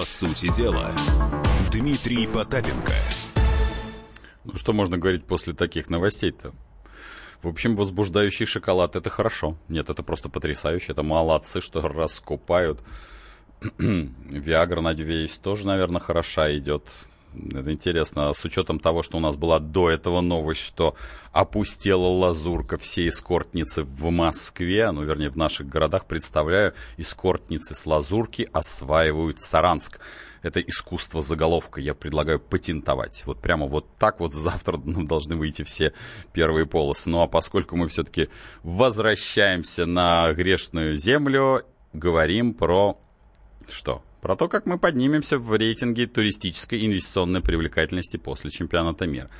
По 0.00 0.06
сути 0.06 0.50
дела, 0.56 0.94
Дмитрий 1.70 2.26
Потапенко. 2.26 2.94
Ну, 4.44 4.54
что 4.56 4.72
можно 4.72 4.96
говорить 4.96 5.26
после 5.26 5.52
таких 5.52 5.90
новостей-то? 5.90 6.54
В 7.42 7.48
общем, 7.48 7.76
возбуждающий 7.76 8.46
шоколад 8.46 8.96
это 8.96 9.10
хорошо. 9.10 9.58
Нет, 9.68 9.90
это 9.90 10.02
просто 10.02 10.30
потрясающе. 10.30 10.92
Это 10.92 11.02
молодцы, 11.02 11.60
что 11.60 11.86
раскупают. 11.86 12.80
Виагра, 13.78 14.80
надеюсь, 14.80 15.36
тоже, 15.36 15.66
наверное, 15.66 16.00
хороша 16.00 16.50
идет. 16.56 16.88
Это 17.32 17.72
интересно, 17.72 18.32
с 18.32 18.44
учетом 18.44 18.80
того, 18.80 19.02
что 19.02 19.18
у 19.18 19.20
нас 19.20 19.36
была 19.36 19.60
до 19.60 19.88
этого 19.88 20.20
новость, 20.20 20.62
что 20.62 20.96
опустела 21.32 22.08
лазурка 22.08 22.76
все 22.76 23.06
эскортницы 23.06 23.84
в 23.84 24.10
Москве, 24.10 24.90
ну, 24.90 25.02
вернее, 25.02 25.30
в 25.30 25.36
наших 25.36 25.68
городах, 25.68 26.06
представляю, 26.06 26.74
эскортницы 26.96 27.74
с 27.74 27.86
лазурки 27.86 28.48
осваивают 28.52 29.40
Саранск. 29.40 30.00
Это 30.42 30.60
искусство 30.60 31.20
заголовка 31.20 31.80
я 31.80 31.94
предлагаю 31.94 32.40
патентовать. 32.40 33.22
Вот 33.26 33.40
прямо 33.40 33.66
вот 33.66 33.86
так 33.98 34.20
вот 34.20 34.32
завтра 34.32 34.80
ну, 34.82 35.04
должны 35.04 35.36
выйти 35.36 35.62
все 35.62 35.92
первые 36.32 36.66
полосы. 36.66 37.10
Ну 37.10 37.20
а 37.20 37.28
поскольку 37.28 37.76
мы 37.76 37.88
все-таки 37.88 38.28
возвращаемся 38.62 39.84
на 39.86 40.32
грешную 40.32 40.96
землю, 40.96 41.62
говорим 41.92 42.54
про 42.54 42.98
что? 43.68 44.02
Про 44.20 44.36
то, 44.36 44.48
как 44.48 44.66
мы 44.66 44.78
поднимемся 44.78 45.38
в 45.38 45.54
рейтинге 45.56 46.06
туристической 46.06 46.84
инвестиционной 46.84 47.40
привлекательности 47.40 48.16
после 48.16 48.50
чемпионата 48.50 49.06
мира. 49.06 49.30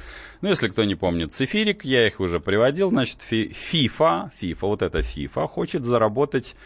Ну, 0.40 0.48
если 0.48 0.68
кто 0.68 0.84
не 0.84 0.94
помнит 0.94 1.34
цифирик, 1.34 1.84
я 1.84 2.06
их 2.06 2.20
уже 2.20 2.40
приводил. 2.40 2.90
Значит, 2.90 3.18
FIFA, 3.30 4.30
FIFA, 4.40 4.56
вот 4.60 4.82
эта 4.82 5.00
FIFA, 5.00 5.46
хочет 5.48 5.84
заработать 5.84 6.56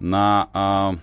на 0.00 0.50
а, 0.52 0.96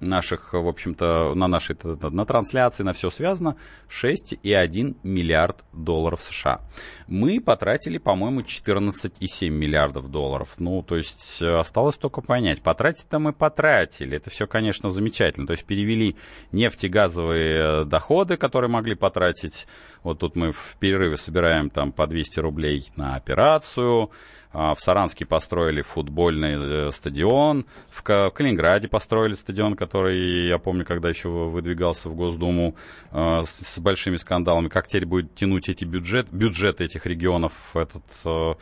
наших, 0.00 0.52
в 0.52 0.66
общем-то, 0.66 1.34
на 1.34 1.48
нашей 1.48 1.76
на 1.84 2.24
трансляции, 2.24 2.82
на 2.82 2.92
все 2.92 3.10
связано 3.10 3.56
6,1 3.88 4.96
миллиард 5.02 5.64
долларов 5.72 6.22
США. 6.22 6.60
Мы 7.06 7.40
потратили, 7.40 7.98
по-моему, 7.98 8.40
14,7 8.40 9.48
миллиардов 9.48 10.10
долларов. 10.10 10.54
Ну, 10.58 10.82
то 10.82 10.96
есть 10.96 11.42
э, 11.42 11.58
осталось 11.58 11.96
только 11.96 12.20
понять. 12.20 12.62
Потратить-то 12.62 13.18
мы 13.18 13.32
потратили. 13.32 14.16
Это 14.16 14.30
все, 14.30 14.46
конечно, 14.46 14.90
замечательно. 14.90 15.46
То 15.46 15.52
есть 15.52 15.64
перевели 15.64 16.16
нефтегазовые 16.52 17.82
э, 17.82 17.84
доходы, 17.84 18.36
которые 18.36 18.70
могли 18.70 18.94
потратить. 18.94 19.66
Вот 20.02 20.20
тут 20.20 20.36
мы 20.36 20.52
в 20.52 20.76
перерыве 20.78 21.16
собираем 21.16 21.70
там 21.70 21.92
по 21.92 22.06
200 22.06 22.40
рублей 22.40 22.90
на 22.96 23.16
операцию. 23.16 24.10
А, 24.52 24.74
в 24.74 24.80
Саранске 24.80 25.26
построили 25.26 25.82
футбольный 25.82 26.56
э, 26.88 26.92
стадион, 26.92 27.66
в 27.90 28.02
Калининграде 28.02 28.88
построили 28.88 29.34
стадион, 29.34 29.76
который, 29.76 30.48
я 30.48 30.58
помню, 30.58 30.84
когда 30.84 31.08
еще 31.10 31.28
выдвигался 31.28 32.08
в 32.08 32.14
Госдуму 32.14 32.74
э, 33.12 33.42
с 33.44 33.78
большими 33.78 34.16
скандалами. 34.16 34.68
Как 34.68 34.86
теперь 34.86 35.06
будет 35.06 35.34
тянуть 35.34 35.68
эти 35.68 35.84
бюджет, 35.84 36.28
бюджеты 36.30 36.84
этих 36.84 37.04
регионов, 37.04 37.52
этот 37.74 38.04
э, 38.24 38.54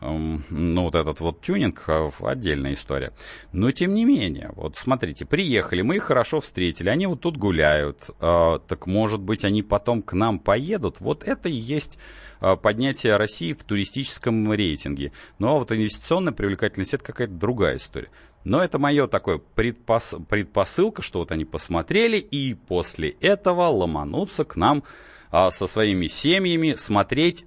ну, 0.00 0.82
вот 0.82 0.94
этот 0.94 1.20
вот 1.20 1.40
тюнинг, 1.40 1.88
отдельная 2.20 2.74
история. 2.74 3.12
Но, 3.52 3.70
тем 3.70 3.94
не 3.94 4.04
менее, 4.04 4.50
вот 4.54 4.76
смотрите, 4.76 5.24
приехали, 5.24 5.82
мы 5.82 5.96
их 5.96 6.04
хорошо 6.04 6.40
встретили, 6.40 6.88
они 6.88 7.06
вот 7.06 7.20
тут 7.20 7.36
гуляют, 7.36 8.10
так, 8.18 8.86
может 8.86 9.22
быть, 9.22 9.44
они 9.44 9.62
потом 9.62 10.02
к 10.02 10.12
нам 10.12 10.38
поедут? 10.38 11.00
Вот 11.00 11.24
это 11.24 11.48
и 11.48 11.54
есть 11.54 11.98
Э, 12.40 12.56
поднятия 12.56 13.16
России 13.16 13.52
в 13.52 13.64
туристическом 13.64 14.52
рейтинге. 14.52 15.12
Ну, 15.38 15.48
а 15.48 15.58
вот 15.58 15.72
инвестиционная 15.72 16.32
привлекательность 16.32 16.94
это 16.94 17.04
какая-то 17.04 17.32
другая 17.32 17.76
история. 17.76 18.10
Но 18.44 18.62
это 18.62 18.78
мое 18.78 19.06
такое 19.08 19.38
предпос... 19.38 20.16
предпосылка, 20.28 21.02
что 21.02 21.20
вот 21.20 21.32
они 21.32 21.44
посмотрели 21.44 22.18
и 22.18 22.54
после 22.54 23.10
этого 23.20 23.62
ломанутся 23.68 24.44
к 24.44 24.56
нам 24.56 24.84
а, 25.30 25.50
со 25.50 25.66
своими 25.66 26.06
семьями 26.06 26.74
смотреть 26.74 27.46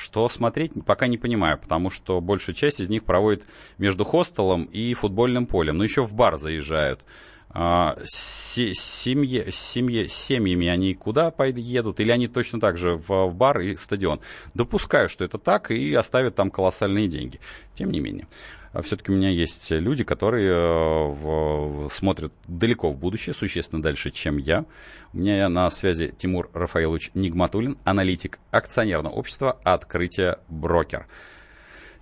что 0.00 0.28
смотреть, 0.28 0.72
пока 0.84 1.06
не 1.06 1.18
понимаю, 1.18 1.58
потому 1.58 1.90
что 1.90 2.20
большая 2.20 2.56
часть 2.56 2.80
из 2.80 2.88
них 2.88 3.04
проводит 3.04 3.44
между 3.78 4.04
хостелом 4.04 4.64
и 4.64 4.94
футбольным 4.94 5.46
полем. 5.46 5.76
Но 5.76 5.84
еще 5.84 6.04
в 6.04 6.14
бар 6.14 6.36
заезжают. 6.38 7.04
А, 7.52 7.98
семьи, 8.04 9.50
семьи, 9.50 10.06
семьями 10.06 10.68
они 10.68 10.94
куда 10.94 11.32
едут, 11.56 11.98
или 11.98 12.12
они 12.12 12.28
точно 12.28 12.60
так 12.60 12.78
же 12.78 12.96
в, 12.96 13.08
в 13.08 13.34
бар 13.34 13.60
и 13.60 13.76
стадион. 13.76 14.20
Допускаю, 14.54 15.08
что 15.08 15.24
это 15.24 15.38
так, 15.38 15.70
и 15.70 15.92
оставят 15.94 16.36
там 16.36 16.50
колоссальные 16.50 17.08
деньги. 17.08 17.40
Тем 17.74 17.90
не 17.90 18.00
менее. 18.00 18.28
А 18.72 18.82
все-таки 18.82 19.10
у 19.10 19.16
меня 19.16 19.30
есть 19.30 19.70
люди, 19.72 20.04
которые 20.04 20.48
э, 20.48 21.08
в, 21.08 21.88
смотрят 21.90 22.32
далеко 22.46 22.90
в 22.90 22.96
будущее, 22.96 23.34
существенно 23.34 23.82
дальше, 23.82 24.10
чем 24.10 24.38
я. 24.38 24.64
У 25.12 25.18
меня 25.18 25.48
на 25.48 25.68
связи 25.70 26.14
Тимур 26.16 26.50
Рафаилович 26.54 27.10
Нигматулин, 27.14 27.78
аналитик 27.84 28.38
акционерного 28.52 29.12
общества 29.12 29.58
«Открытие 29.64 30.38
брокер». 30.48 31.06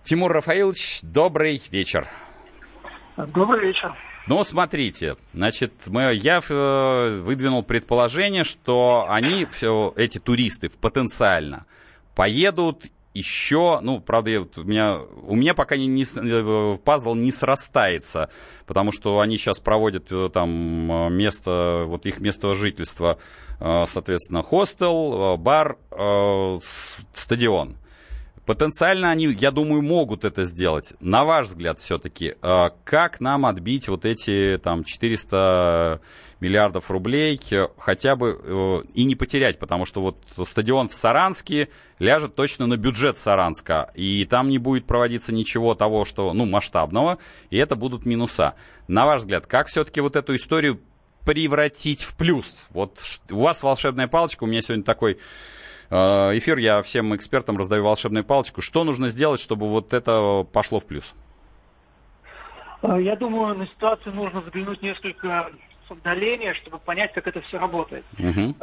Тимур 0.03 0.31
Рафаилович, 0.31 1.01
добрый 1.03 1.63
вечер. 1.71 2.07
Добрый 3.17 3.69
вечер. 3.69 3.95
Ну, 4.27 4.45
смотрите, 4.45 5.17
значит, 5.33 5.73
мы, 5.87 6.13
я 6.13 6.43
э, 6.47 7.21
выдвинул 7.23 7.63
предположение, 7.63 8.45
что 8.45 9.07
они, 9.09 9.47
все, 9.47 9.95
эти 9.97 10.19
туристы, 10.19 10.69
потенциально 10.69 11.65
поедут 12.15 12.85
еще, 13.15 13.81
ну, 13.83 14.01
правда, 14.01 14.31
я, 14.31 14.41
у, 14.43 14.63
меня, 14.63 14.99
у 15.23 15.35
меня 15.35 15.55
пока 15.55 15.77
не, 15.77 15.87
не, 15.87 16.05
э, 16.05 16.77
пазл 16.79 17.15
не 17.15 17.33
срастается, 17.33 18.31
потому 18.67 18.93
что 18.93 19.21
они 19.21 19.39
сейчас 19.39 19.61
проводят 19.61 20.07
э, 20.11 20.31
там 20.33 20.51
место, 21.15 21.85
вот 21.87 22.07
их 22.07 22.21
место 22.21 22.55
жительства, 22.55 23.19
соответственно, 23.59 24.43
хостел, 24.43 25.37
бар, 25.37 25.79
стадион 27.13 27.77
Потенциально 28.49 29.11
они, 29.11 29.27
я 29.27 29.51
думаю, 29.51 29.83
могут 29.83 30.25
это 30.25 30.45
сделать. 30.45 30.95
На 31.01 31.25
ваш 31.27 31.49
взгляд, 31.49 31.79
все-таки, 31.81 32.35
э, 32.41 32.71
как 32.83 33.21
нам 33.21 33.45
отбить 33.45 33.89
вот 33.89 34.07
эти 34.07 34.59
там 34.65 34.85
400 34.85 36.01
миллиардов 36.41 36.91
рублей, 36.91 37.41
э, 37.51 37.69
хотя 37.79 38.17
бы 38.17 38.41
э, 38.43 38.83
и 38.95 39.05
не 39.05 39.15
потерять, 39.15 39.59
потому 39.59 39.87
что 39.87 40.01
вот 40.01 40.17
стадион 40.47 40.89
в 40.89 40.95
Саранске 40.95 41.69
ляжет 41.99 42.35
точно 42.35 42.67
на 42.67 42.77
бюджет 42.77 43.19
Саранска, 43.19 43.91
и 43.95 44.25
там 44.25 44.49
не 44.49 44.59
будет 44.59 44.87
проводиться 44.87 45.35
ничего 45.35 45.75
того, 45.75 46.05
что, 46.05 46.33
ну, 46.33 46.47
масштабного, 46.47 47.19
и 47.51 47.57
это 47.57 47.77
будут 47.77 48.07
минуса. 48.07 48.55
На 48.87 49.07
ваш 49.07 49.21
взгляд, 49.21 49.47
как 49.47 49.67
все-таки 49.67 50.01
вот 50.01 50.17
эту 50.17 50.37
историю 50.37 50.81
превратить 51.25 52.03
в 52.03 52.17
плюс? 52.17 52.67
Вот 52.71 52.99
у 53.31 53.41
вас 53.41 53.63
волшебная 53.63 54.09
палочка, 54.09 54.45
у 54.45 54.47
меня 54.47 54.63
сегодня 54.63 54.85
такой 54.85 55.19
Э, 55.91 56.37
эфир 56.37 56.59
я 56.59 56.83
всем 56.83 57.15
экспертам 57.17 57.57
раздаю 57.57 57.85
волшебную 57.85 58.25
палочку. 58.25 58.61
Что 58.61 58.85
нужно 58.85 59.09
сделать, 59.09 59.41
чтобы 59.41 59.69
вот 59.69 59.95
это 59.95 60.47
пошло 60.53 60.81
в 60.81 60.87
плюс? 60.87 61.15
Я 62.83 63.17
думаю, 63.17 63.57
на 63.57 63.67
ситуацию 63.67 64.15
нужно 64.15 64.41
взглянуть 64.41 64.83
несколько 64.83 65.51
с 65.89 65.91
отдаления, 65.91 66.55
чтобы 66.55 66.79
понять, 66.79 67.13
как 67.13 67.27
это 67.27 67.41
все 67.43 67.59
работает. 67.59 68.05
Угу. 68.19 68.55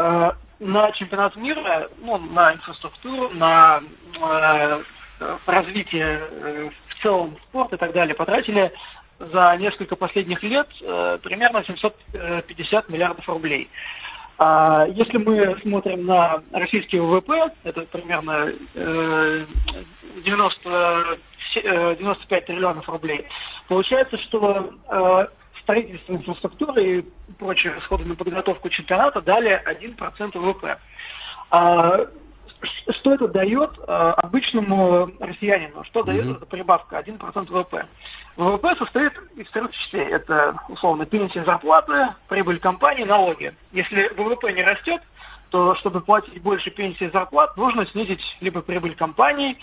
На 0.60 0.92
чемпионат 0.94 1.36
мира, 1.36 1.90
ну, 2.00 2.18
на 2.18 2.54
инфраструктуру, 2.54 3.30
на 3.30 3.82
развитие 5.46 6.22
в 6.90 7.02
целом 7.02 7.38
спорта 7.50 7.76
и 7.76 7.80
так 7.80 7.94
далее 7.94 8.16
потратили 8.16 8.72
за 9.20 9.56
несколько 9.58 9.96
последних 9.96 10.44
лет 10.44 10.68
примерно 11.24 11.64
750 11.64 12.90
миллиардов 12.90 13.28
рублей. 13.28 13.70
А 14.38 14.86
если 14.88 15.18
мы 15.18 15.58
смотрим 15.62 16.06
на 16.06 16.42
российский 16.52 17.00
ВВП, 17.00 17.54
это 17.64 17.82
примерно 17.84 18.52
90, 18.74 21.18
э, 21.56 21.96
95 22.00 22.44
э, 22.44 22.46
триллионов 22.46 22.90
рублей, 22.90 23.26
получается, 23.70 24.18
что 24.18 24.72
э, 24.90 25.28
строительство 25.66 26.14
инфраструктуры 26.14 26.84
и 26.84 27.06
прочие 27.40 27.74
расходы 27.74 28.06
на 28.06 28.16
подготовку 28.16 28.70
чемпионата 28.70 29.20
дали 29.22 29.62
1% 29.66 30.38
ВВП. 30.38 30.80
А 31.50 32.06
что 32.90 33.14
это 33.14 33.28
дает 33.28 33.72
э, 33.80 33.84
обычному 33.84 35.12
россиянину? 35.20 35.84
Что 35.86 36.00
mm-hmm. 36.00 36.06
дает 36.06 36.38
эта 36.38 36.46
прибавка 36.46 37.00
1% 37.00 37.52
ВВП? 37.52 37.88
ВВП 38.38 38.76
состоит 38.78 39.14
из 39.36 39.50
трех 39.50 39.72
частей. 39.72 40.06
Это, 40.06 40.56
условно, 40.70 41.06
пенсия, 41.06 41.44
зарплаты, 41.44 42.10
прибыль 42.28 42.60
компании, 42.60 43.04
налоги. 43.04 43.54
Если 43.72 44.08
ВВП 44.16 44.54
не 44.54 44.64
растет, 44.64 45.02
то 45.50 45.76
чтобы 45.76 46.02
платить 46.02 46.42
больше 46.42 46.70
пенсии 46.70 47.08
и 47.08 47.12
зарплат, 47.12 47.58
нужно 47.58 47.86
снизить 47.88 48.22
либо 48.42 48.62
прибыль 48.62 48.96
компаний, 48.96 49.58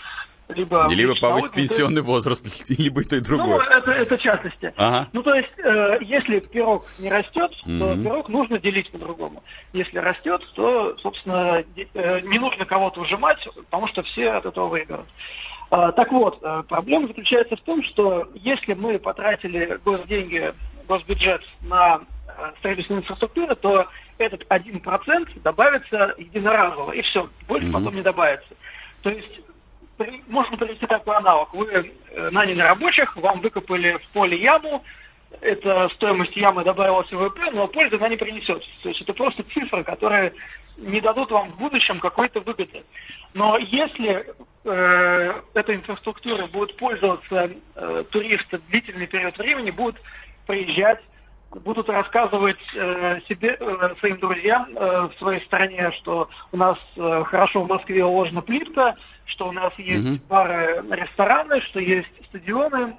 либо... 0.49 0.87
Либо 0.89 1.15
повысить 1.15 1.51
пенсионный 1.51 2.01
возраст, 2.01 2.69
либо 2.77 3.01
и 3.01 3.03
то, 3.03 3.15
и 3.15 3.19
ну, 3.19 3.25
другое. 3.25 3.57
Ну, 3.57 3.77
это, 3.77 3.91
это 3.91 4.17
частности. 4.17 4.73
Ага. 4.77 5.09
Ну, 5.13 5.23
то 5.23 5.33
есть, 5.33 5.51
э, 5.57 5.97
если 6.01 6.39
пирог 6.39 6.85
не 6.99 7.09
растет, 7.09 7.51
mm-hmm. 7.65 7.79
то 7.79 8.03
пирог 8.03 8.29
нужно 8.29 8.59
делить 8.59 8.91
по-другому. 8.91 9.43
Если 9.71 9.97
растет, 9.97 10.41
то, 10.55 10.95
собственно, 10.99 11.63
э, 11.75 12.19
не 12.21 12.39
нужно 12.39 12.65
кого-то 12.65 12.99
выжимать, 12.99 13.47
потому 13.55 13.87
что 13.87 14.03
все 14.03 14.31
от 14.31 14.45
этого 14.45 14.67
выиграют. 14.67 15.07
Э, 15.71 15.91
так 15.95 16.11
вот, 16.11 16.39
э, 16.41 16.63
проблема 16.67 17.07
заключается 17.07 17.55
в 17.55 17.61
том, 17.61 17.83
что 17.83 18.29
если 18.35 18.73
мы 18.73 18.99
потратили 18.99 19.79
госденьги, 19.83 20.53
госбюджет 20.87 21.41
на 21.61 22.01
э, 22.27 22.51
строительство 22.59 22.95
инфраструктуры, 22.95 23.55
то 23.55 23.87
этот 24.17 24.45
один 24.49 24.79
процент 24.81 25.29
добавится 25.41 26.13
единоразово, 26.17 26.91
и 26.91 27.01
все, 27.01 27.29
больше 27.47 27.67
mm-hmm. 27.67 27.71
потом 27.71 27.95
не 27.95 28.01
добавится. 28.01 28.53
То 29.01 29.09
есть 29.09 29.41
можно 30.27 30.57
привести 30.57 30.85
такой 30.87 31.15
аналог. 31.15 31.53
Вы 31.53 31.67
э, 31.67 32.29
наняли 32.31 32.61
рабочих, 32.61 33.15
вам 33.15 33.41
выкопали 33.41 33.97
в 33.97 34.07
поле 34.13 34.37
яму, 34.37 34.83
это 35.41 35.89
стоимость 35.95 36.35
ямы 36.35 36.63
добавилась 36.63 37.11
в 37.11 37.15
ВВП, 37.15 37.51
но 37.51 37.67
пользы 37.67 37.95
она 37.95 38.09
не 38.09 38.17
принесет. 38.17 38.63
То 38.81 38.89
есть 38.89 39.01
это 39.01 39.13
просто 39.13 39.43
цифры, 39.43 39.83
которые 39.83 40.33
не 40.77 41.01
дадут 41.01 41.31
вам 41.31 41.51
в 41.51 41.57
будущем 41.57 41.99
какой-то 41.99 42.39
выгоды. 42.41 42.83
Но 43.33 43.57
если 43.57 44.25
э, 44.63 45.41
эта 45.53 45.75
инфраструктура 45.75 46.47
будет 46.47 46.77
пользоваться 46.77 47.51
э, 47.75 48.03
туристы 48.11 48.59
длительный 48.69 49.07
период 49.07 49.37
времени, 49.37 49.71
будут 49.71 50.01
приезжать, 50.47 50.99
будут 51.61 51.89
рассказывать 51.89 52.59
э, 52.75 53.19
себе, 53.27 53.57
э, 53.59 53.95
своим 53.99 54.17
друзьям 54.19 54.67
э, 54.75 55.09
в 55.13 55.19
своей 55.19 55.41
стране, 55.45 55.91
что 55.99 56.29
у 56.51 56.57
нас 56.57 56.77
э, 56.95 57.23
хорошо 57.25 57.63
в 57.63 57.67
Москве 57.67 58.03
уложена 58.03 58.41
плитка, 58.41 58.95
что 59.25 59.49
у 59.49 59.51
нас 59.51 59.73
есть 59.77 60.05
mm-hmm. 60.05 60.27
бары, 60.27 60.83
рестораны, 60.89 61.61
что 61.61 61.79
есть 61.79 62.09
стадионы, 62.29 62.97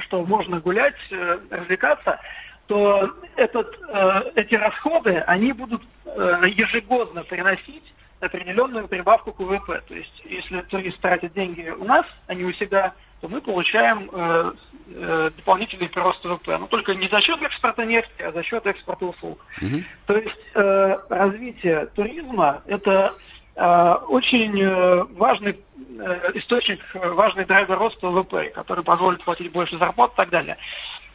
что 0.00 0.24
можно 0.24 0.60
гулять, 0.60 0.96
э, 1.10 1.38
развлекаться, 1.50 2.18
то 2.66 3.10
этот, 3.36 3.78
э, 3.88 4.32
эти 4.36 4.54
расходы, 4.54 5.18
они 5.26 5.52
будут 5.52 5.82
э, 6.04 6.42
ежегодно 6.48 7.24
приносить 7.24 7.92
определенную 8.22 8.88
прибавку 8.88 9.32
к 9.32 9.40
ВВП. 9.40 9.82
То 9.86 9.94
есть, 9.94 10.22
если 10.24 10.60
турист 10.62 11.00
тратит 11.00 11.32
деньги 11.32 11.68
у 11.68 11.84
нас, 11.84 12.06
а 12.26 12.34
не 12.34 12.44
у 12.44 12.52
себя, 12.52 12.94
то 13.20 13.28
мы 13.28 13.40
получаем 13.40 14.08
э, 14.12 14.52
э, 14.94 15.30
дополнительный 15.36 15.88
прирост 15.88 16.24
ВВП. 16.24 16.58
Но 16.58 16.66
только 16.66 16.94
не 16.94 17.08
за 17.08 17.20
счет 17.20 17.40
экспорта 17.42 17.84
нефти, 17.84 18.22
а 18.22 18.32
за 18.32 18.42
счет 18.42 18.66
экспорта 18.66 19.06
услуг. 19.06 19.44
Угу. 19.60 19.82
То 20.06 20.16
есть 20.16 20.40
э, 20.54 20.98
развитие 21.08 21.86
туризма– 21.94 22.62
это 22.66 23.14
э, 23.54 23.94
очень 24.08 24.60
э, 24.60 25.04
важный 25.14 25.60
э, 25.98 26.30
источник, 26.34 26.80
важный 26.94 27.44
драйвер 27.44 27.78
роста 27.78 28.08
ВВП, 28.08 28.50
который 28.54 28.84
позволит 28.84 29.22
платить 29.24 29.52
больше 29.52 29.78
зарплат 29.78 30.12
и 30.12 30.16
так 30.16 30.30
далее. 30.30 30.56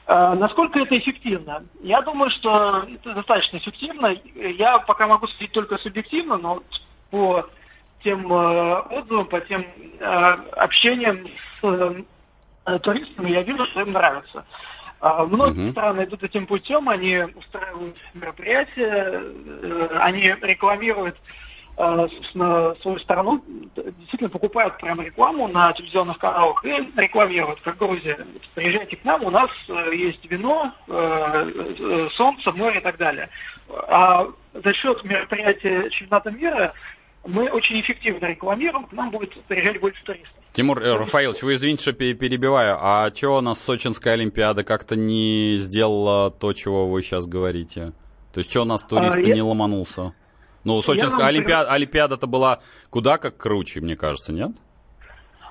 Э, 0.07 0.33
насколько 0.33 0.79
это 0.79 0.97
эффективно? 0.97 1.65
Я 1.81 2.01
думаю, 2.01 2.31
что 2.31 2.85
это 2.93 3.13
достаточно 3.13 3.57
эффективно. 3.57 4.15
Я 4.35 4.79
пока 4.79 5.07
могу 5.07 5.27
судить 5.27 5.51
только 5.51 5.77
субъективно, 5.77 6.37
но 6.37 6.63
по 7.09 7.49
тем 8.03 8.31
э, 8.31 8.79
отзывам, 8.91 9.25
по 9.27 9.41
тем 9.41 9.65
э, 9.99 10.05
общениям 10.05 11.27
с 11.61 12.03
э, 12.65 12.79
туристами, 12.79 13.31
я 13.31 13.43
вижу, 13.43 13.65
что 13.67 13.81
им 13.81 13.91
нравится. 13.91 14.45
Э, 15.01 15.25
многие 15.27 15.67
uh-huh. 15.67 15.71
страны 15.71 16.03
идут 16.03 16.23
этим 16.23 16.47
путем, 16.47 16.89
они 16.89 17.17
устраивают 17.35 17.97
мероприятия, 18.13 19.21
э, 19.23 19.97
они 19.99 20.21
рекламируют 20.41 21.17
э, 21.77 22.07
собственно, 22.15 22.75
свою 22.81 22.99
страну, 22.99 23.43
действительно 23.75 24.29
покупают 24.29 24.77
прям 24.77 25.01
рекламу 25.01 25.47
на 25.47 25.73
телевизионных 25.73 26.17
каналах 26.19 26.63
и 26.65 26.91
рекламируют, 26.95 27.61
как 27.61 27.77
Грузия. 27.77 28.25
Приезжайте 28.55 28.95
к 28.95 29.03
нам, 29.03 29.23
у 29.23 29.31
нас 29.31 29.49
э, 29.69 29.95
есть 29.95 30.23
вино, 30.29 30.71
э, 30.87 32.09
солнце, 32.13 32.51
море 32.51 32.79
и 32.79 32.83
так 32.83 32.97
далее. 32.97 33.29
А 33.69 34.27
за 34.53 34.73
счет 34.73 35.03
мероприятия 35.03 35.89
чемпионата 35.89 36.31
мира 36.31 36.73
мы 37.27 37.49
очень 37.49 37.79
эффективно 37.81 38.25
рекламируем, 38.25 38.85
к 38.85 38.93
нам 38.93 39.11
будет 39.11 39.33
приезжать 39.45 39.79
больше 39.79 40.03
туристов. 40.03 40.33
Тимур 40.53 40.81
э, 40.81 40.97
Рафаилович, 40.97 41.43
вы 41.43 41.55
извините, 41.55 41.81
что 41.83 41.93
перебиваю, 41.93 42.77
а 42.79 43.13
что 43.13 43.37
у 43.37 43.41
нас 43.41 43.61
Сочинская 43.61 44.13
Олимпиада 44.13 44.63
как-то 44.63 44.95
не 44.95 45.57
сделала 45.57 46.31
то, 46.31 46.53
чего 46.53 46.89
вы 46.89 47.01
сейчас 47.01 47.27
говорите? 47.27 47.91
То 48.33 48.39
есть 48.39 48.49
что 48.49 48.61
у 48.61 48.65
нас 48.65 48.83
туристы 48.83 49.21
а, 49.21 49.27
я... 49.27 49.35
не 49.35 49.41
ломанулся? 49.41 50.13
Ну, 50.63 50.81
Сочинская 50.81 51.27
Олимпиада, 51.27 51.71
Олимпиада-то 51.71 52.27
была 52.27 52.61
куда 52.89 53.17
как 53.17 53.37
круче, 53.37 53.81
мне 53.81 53.95
кажется, 53.95 54.33
нет? 54.33 54.51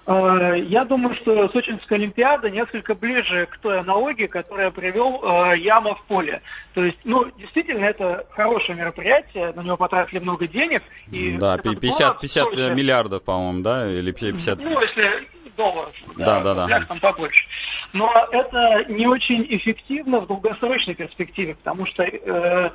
Э, 0.07 0.55
я 0.69 0.85
думаю, 0.85 1.17
что 1.17 1.49
Сочинская 1.49 1.99
Олимпиада 1.99 2.49
несколько 2.49 2.95
ближе 2.95 3.47
к 3.47 3.59
той 3.59 3.81
аналогии, 3.81 4.27
которую 4.27 4.67
я 4.67 4.71
привел 4.71 5.21
э, 5.23 5.59
яма 5.59 5.97
в 5.97 6.05
поле. 6.05 6.43
То 6.75 6.85
есть, 6.85 6.99
ну, 7.05 7.25
действительно, 7.39 7.85
это 7.85 8.27
хорошее 8.31 8.79
мероприятие, 8.79 9.53
на 9.53 9.63
него 9.63 9.77
потратили 9.77 10.21
много 10.21 10.47
денег. 10.47 10.83
И 11.11 11.37
да, 11.37 11.59
50, 11.59 12.21
50 12.21 12.51
тоже... 12.51 12.75
миллиардов, 12.75 13.25
по-моему, 13.25 13.63
да? 13.63 13.91
Или 13.91 14.13
50... 14.13 14.61
Ну, 14.61 14.81
если 14.81 15.27
долларов, 15.57 15.95
да, 16.17 16.41
да, 16.41 16.55
да, 16.55 16.67
да. 16.67 16.81
там 16.83 17.01
побольше. 17.01 17.47
Но 17.95 18.13
это 18.31 18.85
не 18.89 19.07
очень 19.07 19.47
эффективно 19.49 20.21
в 20.21 20.27
долгосрочной 20.27 20.95
перспективе, 20.95 21.55
потому 21.55 21.87
что 21.87 22.03
э, 22.03 22.71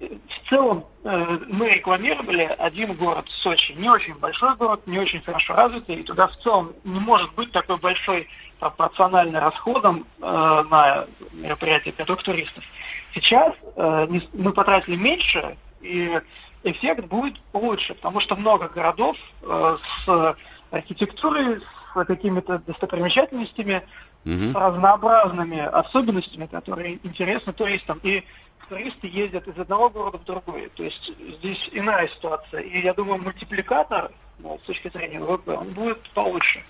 в 0.00 0.48
целом 0.48 0.86
э, 1.04 1.38
мы 1.48 1.68
рекламировали 1.68 2.42
один 2.58 2.94
город, 2.94 3.26
Сочи. 3.42 3.72
Не 3.72 3.90
очень 3.90 4.14
большой 4.14 4.56
город, 4.56 4.86
не 4.86 4.98
очень 4.98 5.20
хорошо 5.20 5.54
развитый, 5.54 5.96
и 5.96 6.02
туда 6.02 6.28
в 6.28 6.36
целом 6.38 6.72
не 6.84 6.98
может 6.98 7.32
быть 7.34 7.52
такой 7.52 7.76
большой 7.76 8.26
пропорциональный 8.58 9.38
расходом 9.38 10.06
э, 10.20 10.64
на 10.70 11.06
мероприятия 11.32 11.92
готовых 11.92 12.22
туристов. 12.22 12.64
Сейчас 13.12 13.54
э, 13.76 14.08
мы 14.32 14.52
потратили 14.52 14.96
меньше, 14.96 15.58
и 15.82 16.18
эффект 16.64 17.04
будет 17.06 17.34
лучше, 17.52 17.94
потому 17.94 18.20
что 18.20 18.36
много 18.36 18.68
городов 18.68 19.16
с 19.42 20.36
архитектурой, 20.70 21.60
с 21.60 22.04
какими-то 22.04 22.58
достопримечательностями, 22.58 23.82
угу. 24.24 24.52
с 24.52 24.54
разнообразными 24.54 25.58
особенностями, 25.58 26.46
которые 26.46 26.98
интересны 27.02 27.52
туристам. 27.54 27.98
И 28.02 28.24
туристы 28.70 29.06
ездят 29.08 29.46
из 29.46 29.58
одного 29.58 29.90
города 29.90 30.16
в 30.16 30.24
другой. 30.24 30.70
То 30.76 30.84
есть 30.84 31.12
здесь 31.38 31.68
иная 31.72 32.08
ситуация. 32.08 32.62
И 32.62 32.80
я 32.80 32.94
думаю, 32.94 33.20
мультипликатор 33.20 34.10
но 34.42 34.58
с 34.58 34.66
точки 34.66 34.90
зрения 34.90 35.20
ВВП 35.20 35.52
он 35.52 35.72
будет 35.72 35.98
получше. 36.14 36.62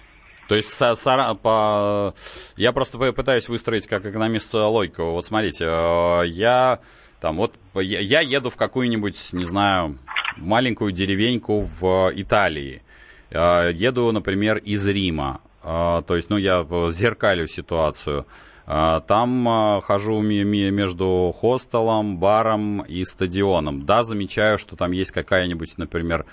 То 0.48 0.56
есть 0.56 0.70
Сара, 0.70 1.34
по... 1.34 2.12
я 2.56 2.72
просто 2.72 2.98
пытаюсь 3.12 3.48
выстроить 3.48 3.86
как 3.86 4.04
экономист 4.04 4.52
логику. 4.52 5.12
Вот 5.12 5.24
смотрите, 5.24 5.64
э, 5.64 6.22
я 6.26 6.80
там 7.20 7.36
вот 7.36 7.54
я 7.74 8.20
еду 8.20 8.50
в 8.50 8.56
какую-нибудь, 8.56 9.32
не 9.32 9.44
знаю, 9.44 9.98
маленькую 10.36 10.90
деревеньку 10.90 11.60
в 11.60 12.10
Италии. 12.16 12.82
Э, 13.30 13.70
еду, 13.72 14.10
например, 14.10 14.56
из 14.58 14.88
Рима. 14.88 15.40
Э, 15.62 16.02
то 16.04 16.16
есть, 16.16 16.30
ну, 16.30 16.36
я 16.36 16.66
зеркалю 16.90 17.46
ситуацию. 17.46 18.26
Там 18.70 19.80
хожу 19.82 20.20
между 20.20 21.34
хостелом, 21.36 22.18
баром 22.18 22.82
и 22.82 23.04
стадионом. 23.04 23.84
Да, 23.84 24.04
замечаю, 24.04 24.58
что 24.58 24.76
там 24.76 24.92
есть 24.92 25.10
какая-нибудь, 25.10 25.76
например, 25.76 26.24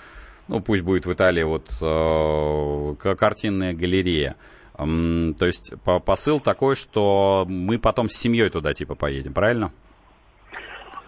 ну, 0.46 0.60
пусть 0.60 0.82
будет 0.82 1.04
в 1.04 1.12
Италии 1.12 1.42
вот 1.42 1.68
э, 1.80 3.14
картинная 3.16 3.74
галерея. 3.74 4.36
То 4.76 5.46
есть 5.46 5.72
по 5.82 5.98
посыл 5.98 6.38
такой, 6.38 6.76
что 6.76 7.44
мы 7.48 7.78
потом 7.80 8.08
с 8.08 8.16
семьей 8.16 8.48
туда 8.48 8.72
типа 8.72 8.94
поедем, 8.94 9.32
правильно? 9.32 9.72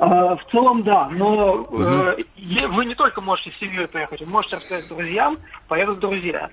А, 0.00 0.34
в 0.34 0.44
целом, 0.50 0.82
да, 0.82 1.08
но 1.10 1.56
угу. 1.56 1.82
э, 1.82 2.24
вы 2.68 2.86
не 2.86 2.94
только 2.94 3.20
можете 3.20 3.52
с 3.52 3.58
семьей 3.58 3.86
поехать, 3.86 4.20
вы 4.20 4.26
можете 4.26 4.56
рассказать 4.56 4.88
друзьям, 4.88 5.38
поедут 5.68 6.00
друзья. 6.00 6.50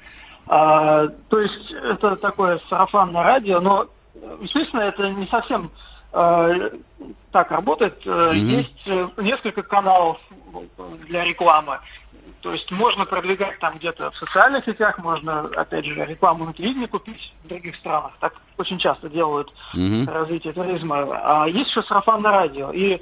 А, 0.48 1.08
то 1.30 1.40
есть 1.40 1.72
это 1.72 2.18
такое 2.18 2.60
сарафанное 2.70 3.24
радио, 3.24 3.62
но, 3.62 3.88
естественно, 4.42 4.82
это 4.82 5.10
не 5.10 5.28
совсем 5.28 5.72
э, 6.14 6.70
так 7.32 7.52
работает. 7.52 8.06
Угу. 8.06 8.34
Есть 8.34 8.82
э, 8.86 9.10
несколько 9.18 9.64
каналов 9.64 10.20
для 11.08 11.24
рекламы. 11.24 11.80
То 12.42 12.54
есть 12.54 12.70
можно 12.72 13.06
продвигать 13.06 13.60
там 13.60 13.78
где-то 13.78 14.12
в 14.12 14.18
социальных 14.18 14.66
сетях, 14.66 14.98
можно, 15.00 15.42
опять 15.56 15.86
же, 15.86 16.06
рекламу 16.06 16.46
на 16.46 16.54
телевидении 16.54 16.86
купить 16.86 17.34
в 17.44 17.48
других 17.48 17.76
странах. 17.78 18.12
Так 18.20 18.34
очень 18.58 18.78
часто 18.78 19.10
делают 19.10 19.52
mm-hmm. 19.76 20.12
развитие 20.12 20.54
туризма. 20.54 21.08
А 21.24 21.48
есть 21.48 21.70
еще 21.70 21.82
сарафанное 21.84 22.32
радио. 22.32 22.72
И 22.72 23.02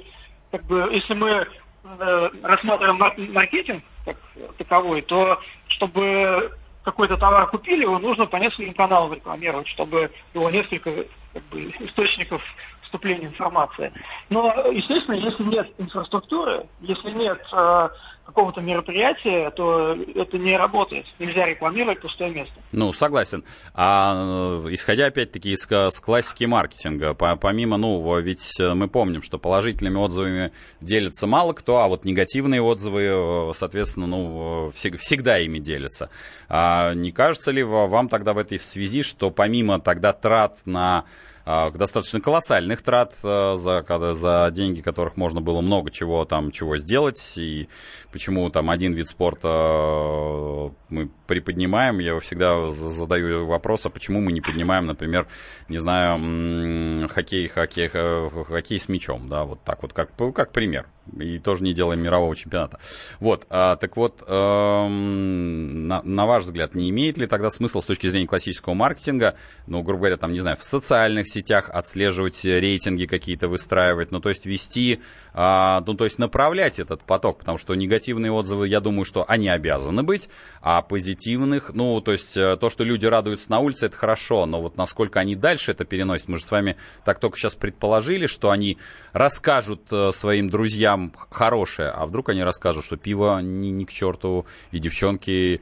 как 0.50 0.64
бы 0.64 0.88
если 0.90 1.14
мы 1.14 1.46
э, 1.84 2.30
рассматриваем 2.42 2.98
маркетинг 3.32 3.84
как 4.04 4.16
таковой, 4.58 5.02
то 5.02 5.40
чтобы 5.68 6.52
какой-то 6.86 7.16
товар 7.16 7.48
купили, 7.48 7.82
его 7.82 7.98
нужно 7.98 8.26
по 8.26 8.36
нескольким 8.36 8.72
каналам 8.72 9.12
рекламировать, 9.12 9.66
чтобы 9.66 10.12
было 10.32 10.50
несколько 10.50 11.04
как 11.34 11.42
бы, 11.50 11.74
источников 11.80 12.40
вступления 12.82 13.26
информации. 13.26 13.92
Но, 14.30 14.54
естественно, 14.70 15.16
если 15.16 15.42
нет 15.42 15.68
инфраструктуры, 15.78 16.68
если 16.80 17.10
нет 17.10 17.44
э, 17.52 17.88
какого-то 18.26 18.60
мероприятия, 18.60 19.50
то 19.50 19.96
это 20.14 20.36
не 20.36 20.56
работает. 20.56 21.06
Нельзя 21.18 21.46
рекламировать 21.46 22.00
пустое 22.00 22.30
место. 22.32 22.54
Ну, 22.72 22.92
согласен. 22.92 23.44
А 23.72 24.64
э, 24.64 24.74
исходя 24.74 25.06
опять-таки 25.06 25.52
из 25.52 25.66
с 25.66 26.00
классики 26.00 26.44
маркетинга, 26.44 27.14
по, 27.14 27.36
помимо, 27.36 27.76
ну, 27.76 28.18
ведь 28.20 28.58
э, 28.60 28.74
мы 28.74 28.88
помним, 28.88 29.22
что 29.22 29.38
положительными 29.38 29.96
отзывами 29.96 30.52
делится 30.80 31.26
мало 31.26 31.52
кто, 31.52 31.78
а 31.78 31.88
вот 31.88 32.04
негативные 32.04 32.60
отзывы, 32.60 33.02
э, 33.04 33.50
соответственно, 33.54 34.06
ну, 34.06 34.70
всег, 34.74 34.98
всегда 34.98 35.38
ими 35.38 35.58
делятся. 35.58 36.10
А 36.48 36.94
не 36.94 37.12
кажется 37.12 37.52
ли 37.52 37.62
вам 37.62 38.08
тогда 38.08 38.32
в 38.32 38.38
этой 38.38 38.58
связи, 38.58 39.02
что 39.02 39.30
помимо 39.30 39.80
тогда 39.80 40.12
трат 40.12 40.58
на 40.64 41.04
достаточно 41.46 42.20
колоссальных 42.20 42.82
трат 42.82 43.14
а, 43.22 43.56
за, 43.56 43.84
за 44.14 44.50
деньги, 44.50 44.80
которых 44.80 45.16
можно 45.16 45.40
было 45.40 45.60
много 45.60 45.90
чего 45.90 46.24
там 46.24 46.50
чего 46.50 46.76
сделать. 46.76 47.20
И 47.38 47.68
почему 48.10 48.50
там 48.50 48.68
один 48.68 48.94
вид 48.94 49.08
спорта 49.08 49.48
а, 49.48 50.72
мы 50.88 51.08
приподнимаем, 51.28 52.00
я 52.00 52.18
всегда 52.18 52.72
задаю 52.72 53.46
вопрос, 53.46 53.86
а 53.86 53.90
почему 53.90 54.20
мы 54.20 54.32
не 54.32 54.40
поднимаем, 54.40 54.86
например, 54.86 55.28
не 55.68 55.78
знаю, 55.78 57.08
хоккей, 57.08 57.46
хоккей, 57.46 57.88
хоккей 57.88 58.80
с 58.80 58.88
мячом, 58.88 59.28
да, 59.28 59.44
вот 59.44 59.62
так 59.62 59.82
вот, 59.82 59.92
как, 59.92 60.10
как 60.34 60.50
пример. 60.50 60.86
И 61.18 61.38
тоже 61.38 61.62
не 61.62 61.72
делаем 61.72 62.00
мирового 62.00 62.34
чемпионата. 62.34 62.78
Вот, 63.20 63.46
а, 63.48 63.76
так 63.76 63.96
вот, 63.96 64.24
эм, 64.26 65.86
на, 65.86 66.02
на 66.02 66.26
ваш 66.26 66.44
взгляд, 66.44 66.74
не 66.74 66.90
имеет 66.90 67.16
ли 67.16 67.26
тогда 67.26 67.50
смысл 67.50 67.80
с 67.80 67.84
точки 67.84 68.08
зрения 68.08 68.26
классического 68.26 68.74
маркетинга, 68.74 69.36
ну, 69.66 69.82
грубо 69.82 70.00
говоря, 70.00 70.16
там, 70.16 70.32
не 70.32 70.40
знаю, 70.40 70.56
в 70.56 70.64
социальных 70.64 71.28
сетях 71.28 71.70
отслеживать 71.72 72.44
рейтинги 72.44 73.06
какие-то 73.06 73.48
выстраивать, 73.48 74.10
ну, 74.10 74.20
то 74.20 74.28
есть 74.28 74.46
вести, 74.46 75.00
а, 75.32 75.82
ну, 75.86 75.94
то 75.94 76.04
есть 76.04 76.18
направлять 76.18 76.78
этот 76.78 77.02
поток, 77.02 77.38
потому 77.38 77.58
что 77.58 77.74
негативные 77.74 78.32
отзывы, 78.32 78.68
я 78.68 78.80
думаю, 78.80 79.04
что 79.04 79.24
они 79.28 79.48
обязаны 79.48 80.02
быть, 80.02 80.28
а 80.60 80.82
позитивных, 80.82 81.70
ну, 81.72 82.00
то 82.00 82.12
есть 82.12 82.36
э, 82.36 82.56
то, 82.56 82.70
что 82.70 82.84
люди 82.84 83.06
радуются 83.06 83.50
на 83.50 83.60
улице, 83.60 83.86
это 83.86 83.96
хорошо, 83.96 84.46
но 84.46 84.60
вот 84.60 84.76
насколько 84.76 85.20
они 85.20 85.36
дальше 85.36 85.72
это 85.72 85.84
переносят, 85.84 86.28
мы 86.28 86.38
же 86.38 86.44
с 86.44 86.50
вами 86.50 86.76
так 87.04 87.20
только 87.20 87.38
сейчас 87.38 87.54
предположили, 87.54 88.26
что 88.26 88.50
они 88.50 88.78
расскажут 89.12 89.82
э, 89.92 90.10
своим 90.12 90.50
друзьям 90.50 90.95
хорошее, 91.30 91.90
а 91.90 92.06
вдруг 92.06 92.28
они 92.28 92.42
расскажут, 92.42 92.84
что 92.84 92.96
пиво 92.96 93.40
ни, 93.40 93.68
ни 93.68 93.84
к 93.84 93.90
черту, 93.90 94.46
и 94.70 94.78
девчонки 94.78 95.60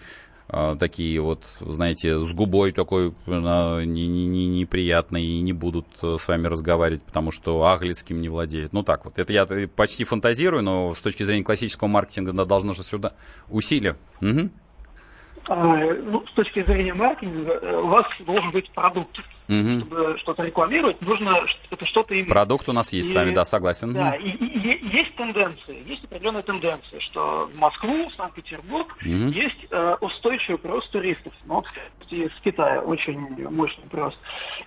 э, 0.49 0.77
такие 0.79 1.21
вот, 1.21 1.45
знаете, 1.61 2.19
с 2.19 2.33
губой 2.33 2.73
такой 2.73 3.15
э, 3.27 3.85
не, 3.85 4.07
не, 4.07 4.27
не, 4.27 4.47
неприятной 4.47 5.25
и 5.25 5.41
не 5.41 5.53
будут 5.53 5.87
с 6.01 6.29
вами 6.29 6.47
разговаривать, 6.47 7.03
потому 7.03 7.31
что 7.31 7.65
английским 7.65 8.21
не 8.21 8.29
владеют. 8.29 8.73
Ну 8.73 8.83
так 8.83 9.05
вот, 9.05 9.19
это 9.19 9.33
я 9.33 9.47
почти 9.75 10.05
фантазирую, 10.05 10.63
но 10.63 10.95
с 10.95 11.03
точки 11.03 11.23
зрения 11.23 11.45
классического 11.45 11.89
маркетинга 11.89 12.33
должно 12.45 12.75
же 12.75 12.83
сюда 12.83 13.15
усилие. 13.49 13.97
Угу. 14.21 14.51
А, 15.47 15.57
ну, 15.57 16.25
с 16.27 16.33
точки 16.33 16.63
зрения 16.65 16.95
маркетинга, 16.95 17.53
э, 17.53 17.77
у 17.77 17.89
вас 17.89 18.07
должен 18.21 18.51
быть 18.51 18.71
продукт. 18.71 19.19
Угу. 19.47 19.81
Чтобы 19.81 20.19
что-то 20.19 20.43
рекламировать, 20.43 21.03
нужно 21.03 21.45
это 21.71 21.85
что-то 21.85 22.15
иметь. 22.15 22.29
Продукт 22.29 22.67
у 22.71 22.73
нас 22.73 22.95
есть 22.95 23.11
и, 23.11 23.13
с 23.13 23.15
вами, 23.15 23.35
да, 23.35 23.45
согласен. 23.45 23.93
Да, 23.93 24.15
и, 24.15 24.31
и, 24.31 24.45
и 24.47 24.97
есть 24.97 25.15
тенденции, 25.17 25.87
есть 25.87 26.03
определенные 26.05 26.43
тенденции, 26.43 26.99
что 27.01 27.51
в 27.53 27.59
Москву, 27.59 28.09
Санкт-Петербург 28.17 28.97
угу. 28.97 29.07
есть 29.07 29.67
э, 29.71 29.97
устойчивый 30.01 30.59
прирост 30.59 30.91
туристов. 30.91 31.35
Ну, 31.45 31.57
вот, 31.57 31.67
из 32.11 32.31
Китая 32.43 32.81
очень 32.81 33.19
мощный 33.51 33.85
прирост. 33.91 34.19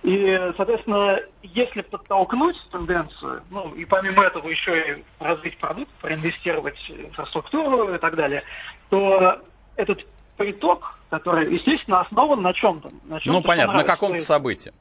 И, 0.04 0.52
соответственно, 0.56 1.20
если 1.42 1.80
подтолкнуть 1.82 2.56
тенденцию, 2.70 3.42
ну, 3.50 3.74
и 3.74 3.84
помимо 3.84 4.22
этого 4.24 4.48
еще 4.48 4.78
и 4.78 5.04
развить 5.18 5.58
продукт, 5.58 5.90
проинвестировать 6.00 6.78
в 6.78 7.06
инфраструктуру 7.06 7.94
и 7.94 7.98
так 7.98 8.14
далее, 8.14 8.44
то 8.90 9.42
этот 9.76 10.06
приток, 10.38 10.94
который, 11.10 11.52
естественно, 11.52 12.00
основан 12.00 12.40
на 12.40 12.54
чем-то. 12.54 12.90
На 13.04 13.20
чем 13.20 13.34
ну, 13.34 13.42
понятно, 13.42 13.74
на 13.74 13.84
каком-то 13.84 14.18
событии. 14.18 14.72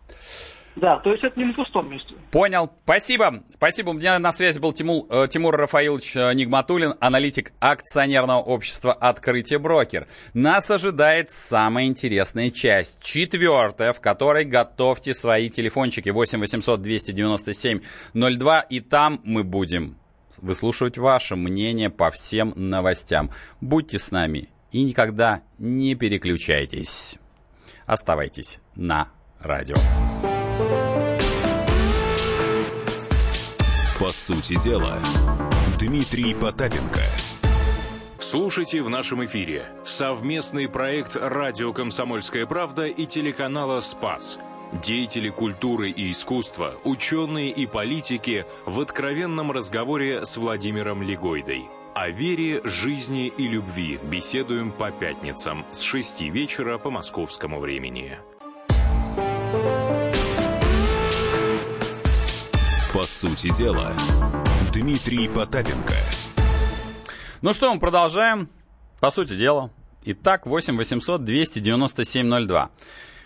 Да, 0.78 1.00
то 1.00 1.12
есть 1.12 1.24
это 1.24 1.40
не 1.40 1.46
на 1.46 1.54
пустом 1.54 1.90
месте. 1.90 2.14
Понял. 2.30 2.72
Спасибо. 2.84 3.42
Спасибо. 3.52 3.90
У 3.90 3.94
меня 3.94 4.20
на 4.20 4.32
связи 4.32 4.60
был 4.60 4.74
Тимур, 4.74 5.08
э, 5.10 5.28
Тимур 5.28 5.56
Рафаилович 5.58 6.16
э, 6.16 6.34
Нигматулин, 6.36 6.94
аналитик 7.00 7.52
акционерного 7.60 8.42
общества 8.42 8.94
«Открытие 8.94 9.58
брокер». 9.58 10.08
Нас 10.36 10.70
ожидает 10.70 11.32
самая 11.32 11.88
интересная 11.88 12.52
часть, 12.52 13.02
четвертая, 13.02 13.92
в 13.92 14.02
которой 14.02 14.46
готовьте 14.46 15.16
свои 15.16 15.50
телефончики 15.50 16.12
8 16.12 16.40
800 16.40 16.80
297 16.80 17.80
02, 18.14 18.60
и 18.60 18.80
там 18.80 19.20
мы 19.24 19.44
будем 19.44 19.98
выслушивать 20.38 21.00
ваше 21.00 21.36
мнение 21.36 21.90
по 21.90 22.12
всем 22.12 22.54
новостям. 22.56 23.32
Будьте 23.62 23.98
с 23.98 24.12
нами 24.12 24.50
и 24.72 24.84
никогда 24.84 25.42
не 25.58 25.96
переключайтесь. 25.96 27.20
Оставайтесь 27.86 28.60
на 28.76 29.10
радио. 29.40 29.76
По 34.00 34.10
сути 34.10 34.62
дела, 34.62 35.00
Дмитрий 35.80 36.36
Потапенко. 36.36 37.02
Слушайте 38.20 38.82
в 38.82 38.90
нашем 38.90 39.26
эфире 39.26 39.68
совместный 39.86 40.68
проект 40.68 41.16
«Радио 41.16 41.72
Комсомольская 41.72 42.46
правда» 42.46 42.86
и 42.86 43.06
телеканала 43.06 43.80
«Спас». 43.80 44.38
Деятели 44.84 45.30
культуры 45.30 45.92
и 45.92 46.12
искусства, 46.12 46.76
ученые 46.84 47.52
и 47.52 47.66
политики 47.66 48.46
в 48.66 48.82
откровенном 48.82 49.52
разговоре 49.52 50.26
с 50.26 50.36
Владимиром 50.36 51.02
Легойдой– 51.02 51.68
о 52.00 52.10
вере, 52.10 52.62
жизни 52.64 53.26
и 53.26 53.48
любви 53.48 54.00
беседуем 54.04 54.72
по 54.72 54.92
пятницам 54.92 55.66
с 55.72 55.82
6 55.82 56.22
вечера 56.30 56.78
по 56.78 56.92
московскому 56.92 57.60
времени. 57.60 58.20
По 62.94 63.02
сути 63.02 63.52
дела, 63.58 63.96
Дмитрий 64.72 65.28
Потапенко. 65.28 65.96
Ну 67.42 67.56
что, 67.56 67.74
мы 67.74 67.80
продолжаем. 67.80 68.48
По 69.00 69.10
сути 69.10 69.36
дела. 69.36 69.72
Итак, 70.06 70.46
8 70.46 70.78
800 70.78 71.26
297 71.26 72.48
02 72.48 72.70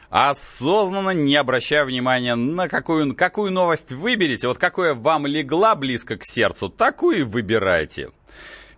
осознанно 0.10 1.12
не 1.12 1.38
обращая 1.38 1.86
внимания 1.86 2.36
на 2.36 2.68
какую, 2.68 3.16
какую 3.16 3.52
новость 3.52 3.94
выберете, 3.94 4.50
вот 4.50 4.58
какая 4.58 4.94
вам 4.94 5.26
легла 5.26 5.74
близко 5.74 6.18
к 6.18 6.26
сердцу, 6.26 6.70
такую 6.70 7.20
и 7.20 7.24
выбирайте. 7.24 8.12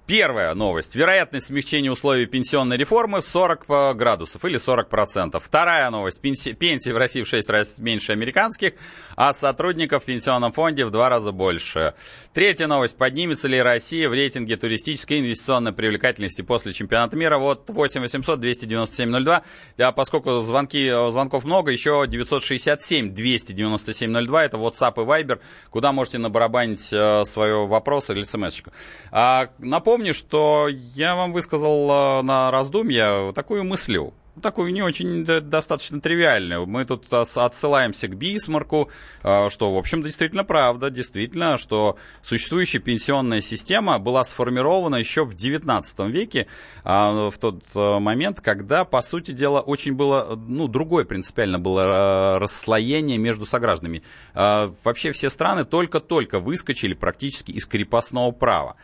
Первая 0.06 0.54
новость. 0.54 0.96
Вероятность 0.96 1.46
смягчения 1.46 1.90
условий 1.90 2.26
пенсионной 2.26 2.76
реформы 2.76 3.22
в 3.22 3.26
40 3.26 3.66
э, 3.70 3.94
градусов 3.94 4.44
или 4.44 4.58
40%. 4.58 5.40
Вторая 5.40 5.90
новость. 5.92 6.20
Пенсии, 6.20 6.52
пенсии 6.52 6.90
в 6.90 6.98
России 6.98 7.24
в 7.24 7.28
6 7.28 7.50
раз 7.50 7.78
меньше 7.78 8.12
американских, 8.12 8.74
а 9.16 9.32
сотрудников 9.32 10.04
в 10.04 10.06
пенсионном 10.06 10.52
фонде 10.52 10.86
в 10.86 10.92
2 10.92 11.08
раза 11.08 11.32
больше. 11.32 11.94
Третья 12.34 12.68
новость. 12.68 12.98
Поднимется 12.98 13.48
ли 13.48 13.62
Россия 13.62 14.10
в 14.10 14.14
рейтинге 14.14 14.58
туристической 14.58 15.22
инвестиционной 15.22 15.72
привлекательности 15.72 16.42
после 16.42 16.74
чемпионата 16.74 17.16
мира? 17.16 17.38
Вот 17.38 17.70
8 17.70 18.02
800 18.02 18.42
297 18.42 19.24
02. 19.24 19.42
А 19.78 19.92
поскольку 19.94 20.42
звонки, 20.42 20.92
звонков 21.12 21.46
много, 21.46 21.72
еще 21.72 22.06
967 22.10 23.14
297 23.14 24.26
02. 24.26 24.44
Это 24.44 24.58
WhatsApp 24.58 25.02
и 25.02 25.06
Viber, 25.06 25.40
куда 25.70 25.94
можете 25.94 26.18
набарабанить 26.18 26.92
э, 26.92 27.24
свой 27.24 27.66
вопрос 27.66 28.10
или 28.10 28.24
смс-очку. 28.24 28.72
А, 29.10 29.48
напомню, 29.60 29.93
напомню, 29.94 30.16
что 30.16 30.70
я 30.96 31.16
вам 31.16 31.34
высказал 31.34 32.20
э, 32.20 32.22
на 32.24 32.50
раздумье 32.50 33.32
такую 33.36 33.64
мыслю, 33.64 34.16
такую 34.42 34.74
не 34.74 34.82
очень 34.82 35.24
достаточно 35.24 36.02
тривиальную. 36.02 36.66
Мы 36.66 36.84
тут 36.86 37.14
отсылаемся 37.14 38.08
к 38.08 38.16
Бисмарку, 38.16 38.90
э, 39.22 39.50
что, 39.50 39.72
в 39.72 39.78
общем, 39.78 40.02
действительно 40.02 40.44
правда, 40.44 40.90
действительно, 40.90 41.60
что 41.60 41.98
существующая 42.24 42.80
пенсионная 42.80 43.42
система 43.42 44.00
была 44.00 44.24
сформирована 44.24 44.96
еще 44.96 45.26
в 45.26 45.36
XIX 45.36 45.84
веке, 46.10 46.48
в 46.84 47.34
тот 47.40 47.64
э, 47.76 48.00
момент, 48.00 48.42
когда, 48.42 48.84
по 48.84 49.04
сути 49.04 49.30
дела, 49.30 49.62
очень 49.62 49.94
было, 49.94 50.36
ну, 50.48 50.68
другое 50.68 51.06
принципиально 51.06 51.60
было 51.60 52.40
расслоение 52.40 53.20
между 53.20 53.46
согражданами. 53.46 54.02
Вообще 54.34 55.12
все 55.12 55.30
страны 55.30 55.66
только-только 55.66 56.40
выскочили 56.40 56.96
практически 56.96 57.52
из 57.52 57.68
крепостного 57.68 58.32
права. 58.32 58.76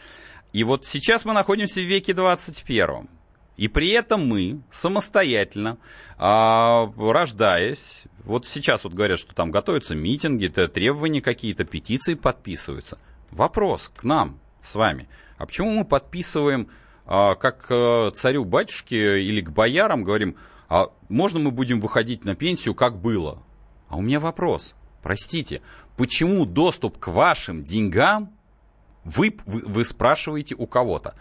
И 0.54 0.64
вот 0.64 0.86
сейчас 0.86 1.26
мы 1.26 1.34
находимся 1.34 1.82
в 1.82 1.86
веке 1.86 2.14
21. 2.14 3.08
И 3.58 3.68
при 3.68 3.90
этом 3.90 4.26
мы 4.26 4.62
самостоятельно, 4.72 5.78
а, 6.18 6.92
рождаясь, 6.98 8.06
вот 8.24 8.48
сейчас 8.48 8.86
вот 8.86 8.94
говорят, 8.94 9.20
что 9.20 9.36
там 9.36 9.52
готовятся 9.52 9.96
митинги, 9.96 10.48
требования 10.48 11.22
какие-то, 11.22 11.66
петиции 11.66 12.14
подписываются. 12.14 12.98
Вопрос 13.32 13.90
к 13.90 14.04
нам 14.04 14.40
с 14.62 14.76
вами. 14.76 15.10
А 15.38 15.46
почему 15.46 15.72
мы 15.72 15.86
подписываем, 15.86 16.70
а, 17.06 17.36
как 17.36 17.68
а, 17.70 18.12
царю-батюшке 18.12 19.22
или 19.24 19.42
к 19.42 19.52
боярам, 19.52 20.04
говорим, 20.04 20.38
а 20.70 20.88
можно 21.10 21.40
мы 21.40 21.52
будем 21.52 21.82
выходить 21.82 22.24
на 22.24 22.36
пенсию, 22.36 22.76
как 22.76 23.02
было? 23.02 23.44
А 23.90 23.98
у 23.98 24.02
меня 24.02 24.20
вопрос. 24.20 24.76
Простите, 25.02 25.62
почему 25.98 26.46
доступ 26.46 26.98
к 26.98 27.08
вашим 27.08 27.64
деньгам 27.64 28.32
вы, 29.10 29.38
вы, 29.46 29.62
вы 29.66 29.84
спрашиваете 29.84 30.56
у 30.56 30.68
кого-то. 30.68 31.16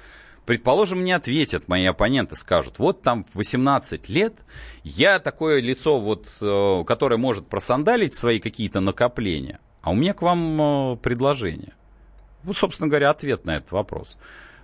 Предположим, 0.44 1.00
мне 1.00 1.14
ответят 1.14 1.68
мои 1.68 1.84
оппоненты, 1.84 2.34
скажут, 2.36 2.78
вот 2.78 3.02
там 3.02 3.24
в 3.24 3.36
18 3.36 4.08
лет 4.08 4.44
я 4.82 5.18
такое 5.18 5.60
лицо, 5.60 6.00
вот, 6.00 6.26
э, 6.40 6.84
которое 6.86 7.18
может 7.18 7.48
просандалить 7.48 8.14
свои 8.14 8.38
какие-то 8.40 8.80
накопления, 8.80 9.60
а 9.82 9.90
у 9.90 9.94
меня 9.94 10.14
к 10.14 10.22
вам 10.22 10.60
э, 10.60 10.96
предложение. 10.96 11.74
Вот, 12.44 12.56
собственно 12.56 12.88
говоря, 12.88 13.10
ответ 13.10 13.44
на 13.44 13.56
этот 13.56 13.72
вопрос. 13.72 14.16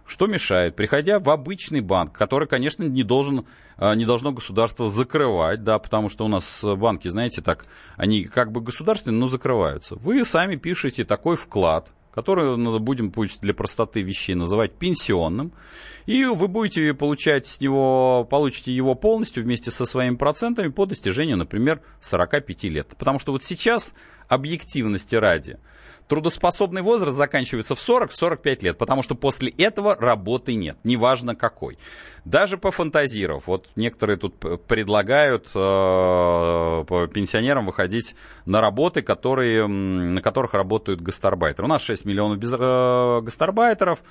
Что 0.06 0.26
мешает, 0.26 0.74
приходя 0.74 1.18
в 1.18 1.28
обычный 1.28 1.80
банк, 1.80 2.12
который, 2.12 2.48
конечно, 2.48 2.82
не, 2.84 3.02
должен, 3.02 3.44
э, 3.76 3.94
не 3.94 4.06
должно 4.06 4.32
государство 4.32 4.88
закрывать, 4.88 5.64
да, 5.64 5.78
потому 5.78 6.08
что 6.08 6.24
у 6.24 6.28
нас 6.28 6.64
банки, 6.64 7.08
знаете, 7.08 7.42
так, 7.42 7.66
они 7.98 8.24
как 8.24 8.52
бы 8.52 8.62
государственные, 8.62 9.18
но 9.18 9.26
закрываются. 9.26 9.96
Вы 9.96 10.24
сами 10.24 10.56
пишете 10.56 11.04
такой 11.04 11.36
вклад, 11.36 11.92
который 12.14 12.56
будем 12.78 13.10
пусть 13.10 13.40
для 13.40 13.52
простоты 13.54 14.02
вещей 14.02 14.34
называть 14.34 14.72
пенсионным, 14.74 15.52
и 16.06 16.24
вы 16.24 16.46
будете 16.46 16.94
получать 16.94 17.46
с 17.46 17.60
него, 17.60 18.24
получите 18.30 18.72
его 18.72 18.94
полностью 18.94 19.42
вместе 19.42 19.72
со 19.72 19.84
своими 19.84 20.14
процентами 20.14 20.68
по 20.68 20.86
достижению, 20.86 21.38
например, 21.38 21.80
45 22.00 22.64
лет. 22.64 22.88
Потому 22.96 23.18
что 23.18 23.32
вот 23.32 23.42
сейчас, 23.42 23.96
объективности 24.28 25.16
ради, 25.16 25.58
трудоспособный 26.08 26.82
возраст 26.82 27.16
заканчивается 27.16 27.74
в 27.74 27.78
40-45 27.78 28.64
лет, 28.64 28.78
потому 28.78 29.02
что 29.02 29.14
после 29.14 29.50
этого 29.50 29.96
работы 29.96 30.54
нет, 30.54 30.76
неважно 30.84 31.34
какой. 31.34 31.78
Даже 32.24 32.56
пофантазировав, 32.56 33.46
вот 33.46 33.68
некоторые 33.76 34.16
тут 34.16 34.38
предлагают 34.66 35.50
э, 35.54 36.84
пенсионерам 37.12 37.66
выходить 37.66 38.14
на 38.46 38.60
работы, 38.60 39.02
которые, 39.02 39.66
на 39.66 40.22
которых 40.22 40.54
работают 40.54 41.00
гастарбайтеры. 41.00 41.66
У 41.66 41.70
нас 41.70 41.82
6 41.82 42.04
миллионов 42.04 42.38
без, 42.38 42.52
э, 42.52 43.20
гастарбайтеров, 43.22 44.02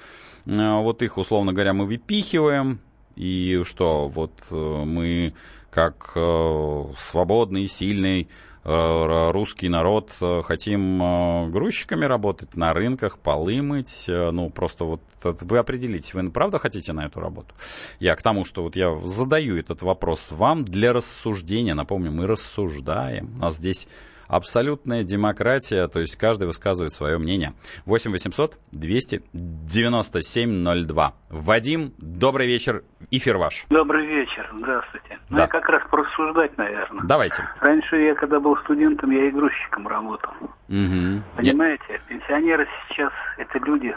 э, 0.46 0.82
вот 0.82 1.02
их, 1.02 1.18
условно 1.18 1.54
говоря, 1.54 1.74
мы 1.74 1.86
выпихиваем, 1.86 2.80
и 3.16 3.62
что, 3.66 4.08
вот 4.08 4.32
э, 4.52 4.56
мы 4.56 5.34
как 5.70 6.12
э, 6.16 6.84
свободный, 6.98 7.68
сильный 7.68 8.30
русский 8.64 9.68
народ 9.68 10.12
э, 10.22 10.42
хотим 10.44 11.02
э, 11.04 11.50
грузчиками 11.50 12.06
работать 12.06 12.56
на 12.56 12.74
рынках, 12.74 13.20
полы 13.20 13.62
мыть. 13.62 14.06
Ну, 14.08 14.50
просто 14.50 14.86
вот 14.86 15.02
вы 15.24 15.58
определитесь, 15.58 16.14
вы 16.14 16.30
правда 16.32 16.60
хотите 16.60 16.94
на 16.94 17.06
эту 17.06 17.20
работу? 17.20 17.54
Я 18.00 18.16
к 18.16 18.22
тому, 18.22 18.46
что 18.46 18.64
вот 18.64 18.76
я 18.76 18.98
задаю 19.00 19.58
этот 19.58 19.82
вопрос 19.82 20.32
вам 20.32 20.64
для 20.64 20.94
рассуждения. 20.94 21.74
Напомню, 21.74 22.12
мы 22.12 22.26
рассуждаем. 22.26 23.34
У 23.36 23.40
нас 23.40 23.58
здесь 23.58 23.88
абсолютная 24.28 25.04
демократия, 25.04 25.88
то 25.88 26.00
есть 26.00 26.18
каждый 26.18 26.46
высказывает 26.46 26.94
свое 26.94 27.18
мнение. 27.18 27.54
8 27.86 28.12
800 28.12 28.60
297 28.72 30.86
02. 30.86 31.14
Вадим, 31.30 31.94
добрый 31.98 32.48
вечер, 32.48 32.84
эфир 33.12 33.38
ваш. 33.38 33.66
Добрый 33.70 34.06
вечер, 34.06 34.50
здравствуйте. 34.54 35.20
Ну, 35.30 35.38
да. 35.38 35.44
я 35.44 35.48
как 35.48 35.70
раз 35.70 35.82
порассуждать, 35.90 36.58
наверное. 36.58 37.04
Давайте. 37.06 37.48
Раньше 37.60 37.98
я, 37.98 38.16
когда 38.16 38.40
был 38.40 38.58
студентом, 38.58 39.12
я 39.12 39.28
и 39.28 39.32
грузчиком 39.32 39.88
работал. 39.88 40.32
Угу. 40.70 41.22
Понимаете, 41.38 41.84
я... 41.90 42.00
пенсионеры 42.08 42.68
сейчас 42.88 43.12
это 43.38 43.60
люди 43.60 43.96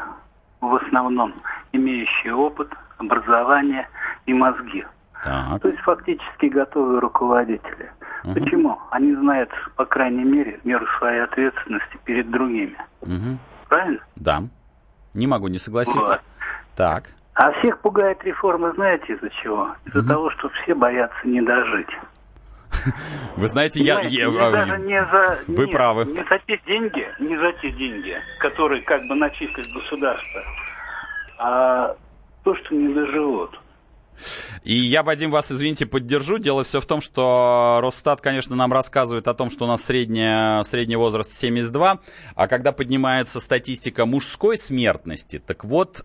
в 0.61 0.75
основном 0.75 1.35
имеющие 1.73 2.35
опыт, 2.35 2.69
образование 2.99 3.89
и 4.27 4.33
мозги. 4.33 4.85
Так. 5.25 5.63
То 5.63 5.69
есть 5.69 5.81
фактически 5.81 6.47
готовые 6.47 7.01
руководители. 7.01 7.91
Угу. 8.25 8.35
Почему? 8.35 8.79
Они 8.91 9.15
знают, 9.15 9.51
по 9.77 9.85
крайней 9.85 10.25
мере, 10.25 10.61
меру 10.65 10.87
своей 10.99 11.23
ответственности 11.23 11.99
перед 12.05 12.31
другими. 12.31 12.77
Угу. 13.03 13.39
Правильно? 13.69 14.01
Да. 14.17 14.43
Не 15.15 15.27
могу 15.27 15.49
не 15.49 15.59
согласиться. 15.59 15.99
Вот. 15.99 16.21
Так. 16.77 17.05
А 17.35 17.53
всех 17.53 17.81
пугает 17.81 18.23
реформа, 18.25 18.73
знаете, 18.73 19.15
из-за 19.15 19.31
чего? 19.31 19.75
Из-за 19.87 20.01
угу. 20.01 20.09
того, 20.09 20.31
что 20.31 20.49
все 20.51 20.75
боятся 20.75 21.17
не 21.25 21.41
дожить. 21.41 21.91
Вы 23.37 23.49
знаете, 23.49 23.83
я... 23.83 24.01
я 24.01 24.31
даже 24.31 24.79
не 24.79 25.03
за, 25.05 25.39
вы 25.47 25.67
нет, 25.67 25.71
правы. 25.71 26.05
Не 26.07 26.25
за 26.25 26.39
те 26.47 26.61
деньги, 26.67 27.07
не 27.19 27.37
за 27.37 27.53
те 27.61 27.71
деньги, 27.71 28.17
которые 28.41 28.83
как 28.83 29.07
бы 29.07 29.15
начислит 29.15 29.67
государство, 29.73 30.43
а 31.39 31.97
то, 32.45 32.55
что 32.57 32.75
не 32.75 32.93
доживут. 32.93 33.59
И 34.65 34.75
я, 34.75 35.03
Вадим, 35.03 35.31
вас, 35.31 35.51
извините, 35.53 35.87
поддержу. 35.87 36.39
Дело 36.39 36.65
все 36.65 36.81
в 36.81 36.87
том, 36.87 37.01
что 37.01 37.81
Росстат, 37.83 38.21
конечно, 38.21 38.57
нам 38.57 38.73
рассказывает 38.73 39.29
о 39.29 39.35
том, 39.35 39.51
что 39.51 39.65
у 39.65 39.69
нас 39.69 39.85
средняя, 39.85 40.63
средний 40.63 40.97
возраст 40.97 41.33
72, 41.33 42.01
а 42.35 42.49
когда 42.49 42.73
поднимается 42.73 43.41
статистика 43.41 44.07
мужской 44.07 44.57
смертности, 44.57 45.43
так 45.45 45.65
вот, 45.65 46.05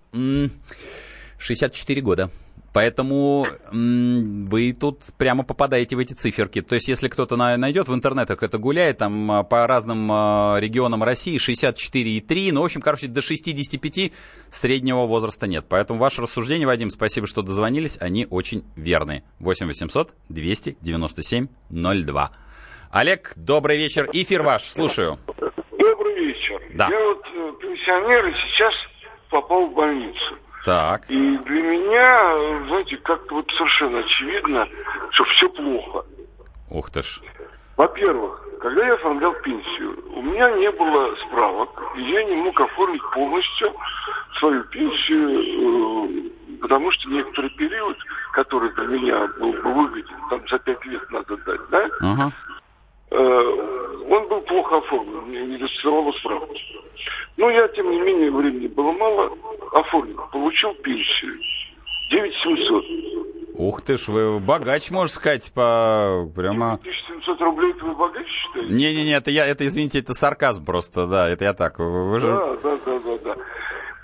64 1.37 2.01
года. 2.01 2.29
Поэтому 2.73 3.47
вы 3.71 4.73
тут 4.73 4.99
прямо 5.17 5.43
попадаете 5.43 5.95
в 5.95 5.99
эти 5.99 6.13
циферки. 6.13 6.61
То 6.61 6.75
есть, 6.75 6.87
если 6.87 7.09
кто-то 7.09 7.35
найдет 7.35 7.87
в 7.87 7.93
интернетах 7.93 8.43
это 8.43 8.57
гуляет, 8.57 8.99
там 8.99 9.31
а, 9.31 9.43
по 9.43 9.67
разным 9.67 10.09
а, 10.09 10.57
регионам 10.57 11.03
России 11.03 11.37
64,3, 11.37 12.51
ну, 12.53 12.61
в 12.61 12.65
общем, 12.65 12.81
короче, 12.81 13.07
до 13.07 13.21
65 13.21 14.13
среднего 14.49 15.05
возраста 15.05 15.47
нет. 15.47 15.65
Поэтому 15.67 15.99
ваше 15.99 16.21
рассуждение, 16.21 16.65
Вадим, 16.65 16.89
спасибо, 16.91 17.27
что 17.27 17.41
дозвонились, 17.41 17.97
они 17.99 18.25
очень 18.29 18.63
верные. 18.75 19.23
8 19.39 19.67
800 19.67 20.13
297 20.29 21.47
02. 21.69 22.31
Олег, 22.91 23.33
добрый 23.35 23.77
вечер. 23.77 24.09
Эфир 24.13 24.43
ваш, 24.43 24.63
слушаю. 24.63 25.19
Добрый 25.71 26.25
вечер. 26.25 26.61
Да. 26.73 26.89
Я 26.89 27.05
вот 27.05 27.25
э, 27.25 27.53
пенсионер 27.61 28.27
и 28.27 28.33
сейчас 28.33 28.73
попал 29.29 29.67
в 29.67 29.73
больницу. 29.73 30.35
Так. 30.65 31.09
И 31.09 31.37
для 31.37 31.61
меня, 31.61 32.65
знаете, 32.67 32.97
как-то 32.97 33.35
вот 33.35 33.51
совершенно 33.51 33.99
очевидно, 33.99 34.67
что 35.11 35.23
все 35.25 35.49
плохо. 35.49 36.05
Ух 36.69 36.89
ты 36.91 37.01
ж. 37.01 37.19
Во-первых, 37.77 38.47
когда 38.61 38.85
я 38.85 38.93
оформлял 38.93 39.33
пенсию, 39.41 39.97
у 40.15 40.21
меня 40.21 40.51
не 40.51 40.71
было 40.71 41.15
справок, 41.27 41.69
и 41.95 42.01
я 42.01 42.23
не 42.23 42.35
мог 42.35 42.59
оформить 42.61 43.01
полностью 43.11 43.73
свою 44.37 44.63
пенсию, 44.65 46.29
э, 46.29 46.59
потому 46.61 46.91
что 46.91 47.09
некоторый 47.09 47.49
период, 47.51 47.97
который 48.33 48.71
для 48.73 48.85
меня 48.85 49.27
был 49.39 49.51
бы 49.53 49.73
выгоден, 49.73 50.15
там 50.29 50.47
за 50.47 50.59
пять 50.59 50.85
лет 50.85 51.09
надо 51.11 51.37
дать, 51.37 51.61
да? 51.71 51.89
Э, 53.09 53.91
он 54.09 54.27
был 54.27 54.41
плохо 54.41 54.77
оформлен, 54.77 55.49
не 55.49 55.57
достировало 55.57 56.11
справку. 56.13 56.53
Но 57.37 57.49
я, 57.49 57.67
тем 57.69 57.89
не 57.89 57.99
менее, 57.99 58.31
времени 58.31 58.67
было 58.67 58.91
мало, 58.91 59.31
оформил, 59.71 60.27
получил 60.31 60.73
пенсию. 60.75 61.39
9700. 62.09 62.85
Ух 63.53 63.81
ты 63.81 63.97
ж, 63.97 64.07
вы 64.07 64.39
богач, 64.39 64.91
можно 64.91 65.09
сказать, 65.09 65.51
по 65.53 66.27
прямо... 66.35 66.73
1700 66.73 67.41
рублей 67.41 67.71
это 67.71 67.85
вы 67.85 67.95
богач 67.95 68.27
считаете? 68.27 68.73
Не-не-не, 68.73 69.13
это 69.13 69.31
я, 69.31 69.45
это, 69.45 69.65
извините, 69.65 69.99
это 69.99 70.13
сарказм 70.13 70.65
просто, 70.65 71.07
да, 71.07 71.29
это 71.29 71.45
я 71.45 71.53
так. 71.53 71.79
Вы 71.79 72.19
же... 72.19 72.27
Да, 72.27 72.55
да, 72.63 72.77
да, 72.85 72.99
да, 72.99 73.17
да. 73.17 73.35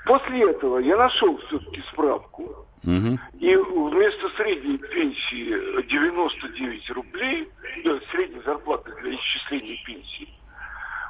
После 0.06 0.50
этого 0.50 0.78
я 0.80 0.96
нашел 0.96 1.38
все-таки 1.48 1.82
справку. 1.92 2.44
Угу. 2.84 3.20
И 3.40 3.56
вместо 3.56 4.30
средней 4.38 4.78
пенсии 4.78 5.82
99 5.88 6.90
рублей, 6.92 7.50
да, 7.84 8.00
средней 8.12 8.42
зарплаты 8.46 8.92
для 9.02 9.16
исчисления 9.16 9.78
пенсии 9.86 10.30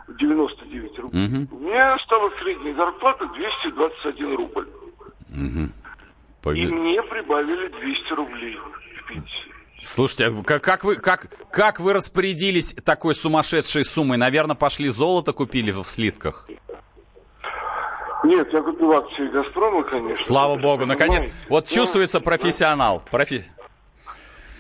99 0.08 1.00
рублей, 1.00 1.26
угу. 1.26 1.58
у 1.58 1.60
меня 1.60 1.98
стала 2.00 2.32
средняя 2.42 2.76
зарплата 2.76 3.28
221 3.28 4.36
рубль. 4.36 4.68
Угу. 5.30 5.70
Пове... 6.42 6.64
И 6.64 6.68
мне 6.68 7.02
прибавили 7.04 7.68
200 7.68 8.14
рублей 8.14 8.58
в 8.58 9.08
пенсии. 9.08 9.52
Слушайте, 9.80 10.28
а 10.28 10.44
как, 10.44 10.64
как, 10.64 10.84
вы, 10.84 10.96
как, 10.96 11.28
как 11.52 11.80
вы 11.80 11.94
распорядились 11.94 12.74
такой 12.86 13.14
сумасшедшей 13.14 13.86
суммой? 13.86 14.18
Наверное, 14.18 14.56
пошли 14.56 14.88
золото 14.88 15.34
купили 15.34 15.72
в 15.72 15.84
сливках? 15.84 16.48
Нет, 18.24 18.52
я 18.52 18.62
купил 18.62 18.92
акции 18.94 19.28
«Газпрома», 19.28 19.84
конечно. 19.84 20.18
Слава 20.18 20.58
богу, 20.58 20.86
наконец. 20.86 21.32
Вот 21.50 21.66
да, 21.66 21.76
чувствуется 21.76 22.20
профессионал. 22.20 23.02
Да. 23.06 23.12
Профи... 23.12 23.46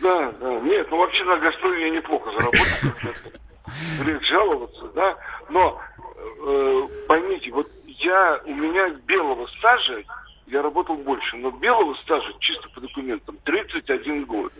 да, 0.02 0.32
да. 0.40 0.60
Нет, 0.60 0.88
ну 0.92 0.98
вообще 0.98 1.24
на 1.24 1.38
«Газпроме» 1.38 1.82
я 1.82 1.90
неплохо 1.90 2.32
заработал. 2.32 3.32
Блин, 4.00 4.20
жаловаться, 4.22 4.88
да. 4.96 5.18
Но 5.50 5.80
э, 6.16 6.88
поймите, 7.08 7.52
вот 7.52 7.70
я, 7.86 8.42
у 8.46 8.54
меня 8.54 8.90
белого 9.06 9.48
стажа 9.58 10.04
я 10.48 10.62
работал 10.62 10.96
больше, 10.96 11.36
но 11.38 11.52
белого 11.52 11.94
стажа 11.96 12.34
чисто 12.40 12.70
по 12.70 12.82
документам 12.82 13.38
31 13.44 14.26
год. 14.26 14.54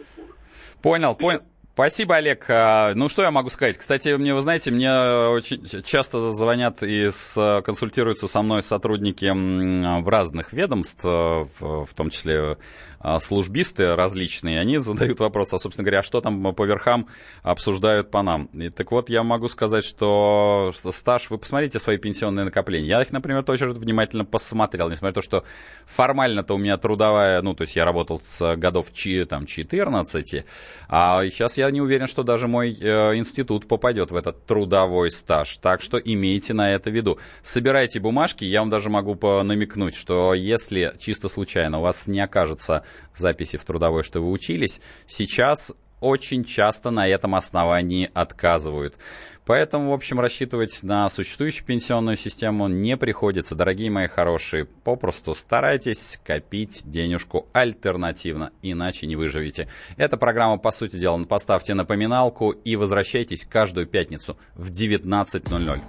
Понял, 0.82 1.16
понял. 1.16 1.42
Спасибо, 1.78 2.16
Олег. 2.16 2.44
А, 2.50 2.96
ну, 2.96 3.08
что 3.08 3.22
я 3.22 3.30
могу 3.30 3.52
сказать? 3.52 3.78
Кстати, 3.78 4.10
мне, 4.18 4.34
вы 4.34 4.42
знаете, 4.42 4.72
мне 4.72 4.92
очень 4.92 5.64
часто 5.84 6.32
звонят 6.32 6.82
и 6.82 7.12
с, 7.12 7.62
консультируются 7.64 8.28
со 8.28 8.42
мной 8.42 8.64
сотрудники 8.64 9.32
в 9.32 10.10
разных 10.10 10.54
ведомств, 10.54 11.04
в 11.04 11.88
том 11.96 12.10
числе 12.10 12.58
а, 13.00 13.20
службисты 13.20 13.96
различные, 13.96 14.60
они 14.60 14.78
задают 14.80 15.20
вопрос, 15.20 15.54
а, 15.54 15.60
собственно 15.60 15.86
говоря, 15.86 16.02
что 16.02 16.20
там 16.20 16.54
по 16.56 16.66
верхам 16.66 17.08
обсуждают 17.44 18.10
по 18.10 18.24
нам. 18.24 18.46
И 18.48 18.70
так 18.70 18.92
вот, 18.92 19.10
я 19.10 19.24
могу 19.24 19.48
сказать, 19.48 19.86
что 19.86 20.74
стаж, 20.76 21.30
вы 21.30 21.38
посмотрите 21.38 21.80
свои 21.80 21.98
пенсионные 21.98 22.46
накопления. 22.46 22.88
Я 22.88 23.02
их, 23.02 23.12
например, 23.12 23.44
тоже 23.44 23.70
внимательно 23.70 24.26
посмотрел, 24.26 24.90
несмотря 24.90 25.10
на 25.10 25.14
то, 25.14 25.22
что 25.22 25.44
формально-то 25.86 26.56
у 26.56 26.58
меня 26.58 26.78
трудовая, 26.78 27.42
ну, 27.42 27.54
то 27.54 27.64
есть 27.64 27.76
я 27.76 27.86
работал 27.86 28.20
с 28.22 28.56
годов 28.56 28.88
там, 29.30 29.46
14, 29.46 30.46
а 30.90 31.24
сейчас 31.30 31.58
не 31.72 31.82
уверен, 31.82 32.08
что 32.08 32.24
даже 32.24 32.48
мой 32.48 32.76
э, 32.80 33.16
институт 33.16 33.68
попадет 33.68 34.12
в 34.12 34.16
этот 34.16 34.46
трудовой 34.46 35.12
стаж. 35.12 35.58
Так 35.58 35.82
что 35.82 35.98
имейте 35.98 36.54
на 36.54 36.74
это 36.74 36.90
в 36.90 36.94
виду. 36.94 37.20
Собирайте 37.42 38.00
бумажки, 38.00 38.46
я 38.46 38.60
вам 38.60 38.70
даже 38.70 38.90
могу 38.90 39.16
намекнуть, 39.44 39.96
что 39.96 40.34
если 40.34 40.94
чисто 41.00 41.30
случайно 41.30 41.80
у 41.80 41.82
вас 41.82 42.08
не 42.08 42.20
окажется 42.20 42.84
записи 43.16 43.58
в 43.58 43.66
трудовой, 43.66 44.04
что 44.04 44.22
вы 44.22 44.32
учились, 44.32 44.82
сейчас 45.08 45.74
очень 46.00 46.44
часто 46.44 46.92
на 46.92 47.08
этом 47.08 47.36
основании 47.36 48.10
отказывают. 48.14 48.98
Поэтому, 49.46 49.92
в 49.92 49.94
общем, 49.94 50.20
рассчитывать 50.20 50.84
на 50.84 51.10
существующую 51.10 51.66
пенсионную 51.66 52.18
систему 52.18 52.68
не 52.68 52.98
приходится. 52.98 53.56
Дорогие 53.56 53.90
мои 53.90 54.08
хорошие, 54.08 54.66
попросту 54.66 55.34
старайтесь 55.36 56.20
копить 56.24 56.82
денежку 56.84 57.48
альтернативно, 57.54 58.52
иначе 58.62 59.08
не 59.08 59.16
выживете. 59.16 59.70
Эта 59.96 60.18
программа, 60.18 60.58
по 60.58 60.72
сути 60.72 60.98
дела, 60.98 61.24
поставьте 61.24 61.74
напоминалку 61.76 62.52
и 62.52 62.76
возвращайтесь 62.76 63.46
каждую 63.46 63.88
пятницу 63.88 64.38
в 64.56 64.70
19.00. 64.70 65.82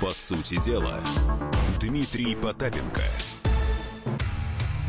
По 0.00 0.10
сути 0.10 0.60
дела, 0.64 1.00
Дмитрий 1.80 2.34
Потапенко. 2.34 3.02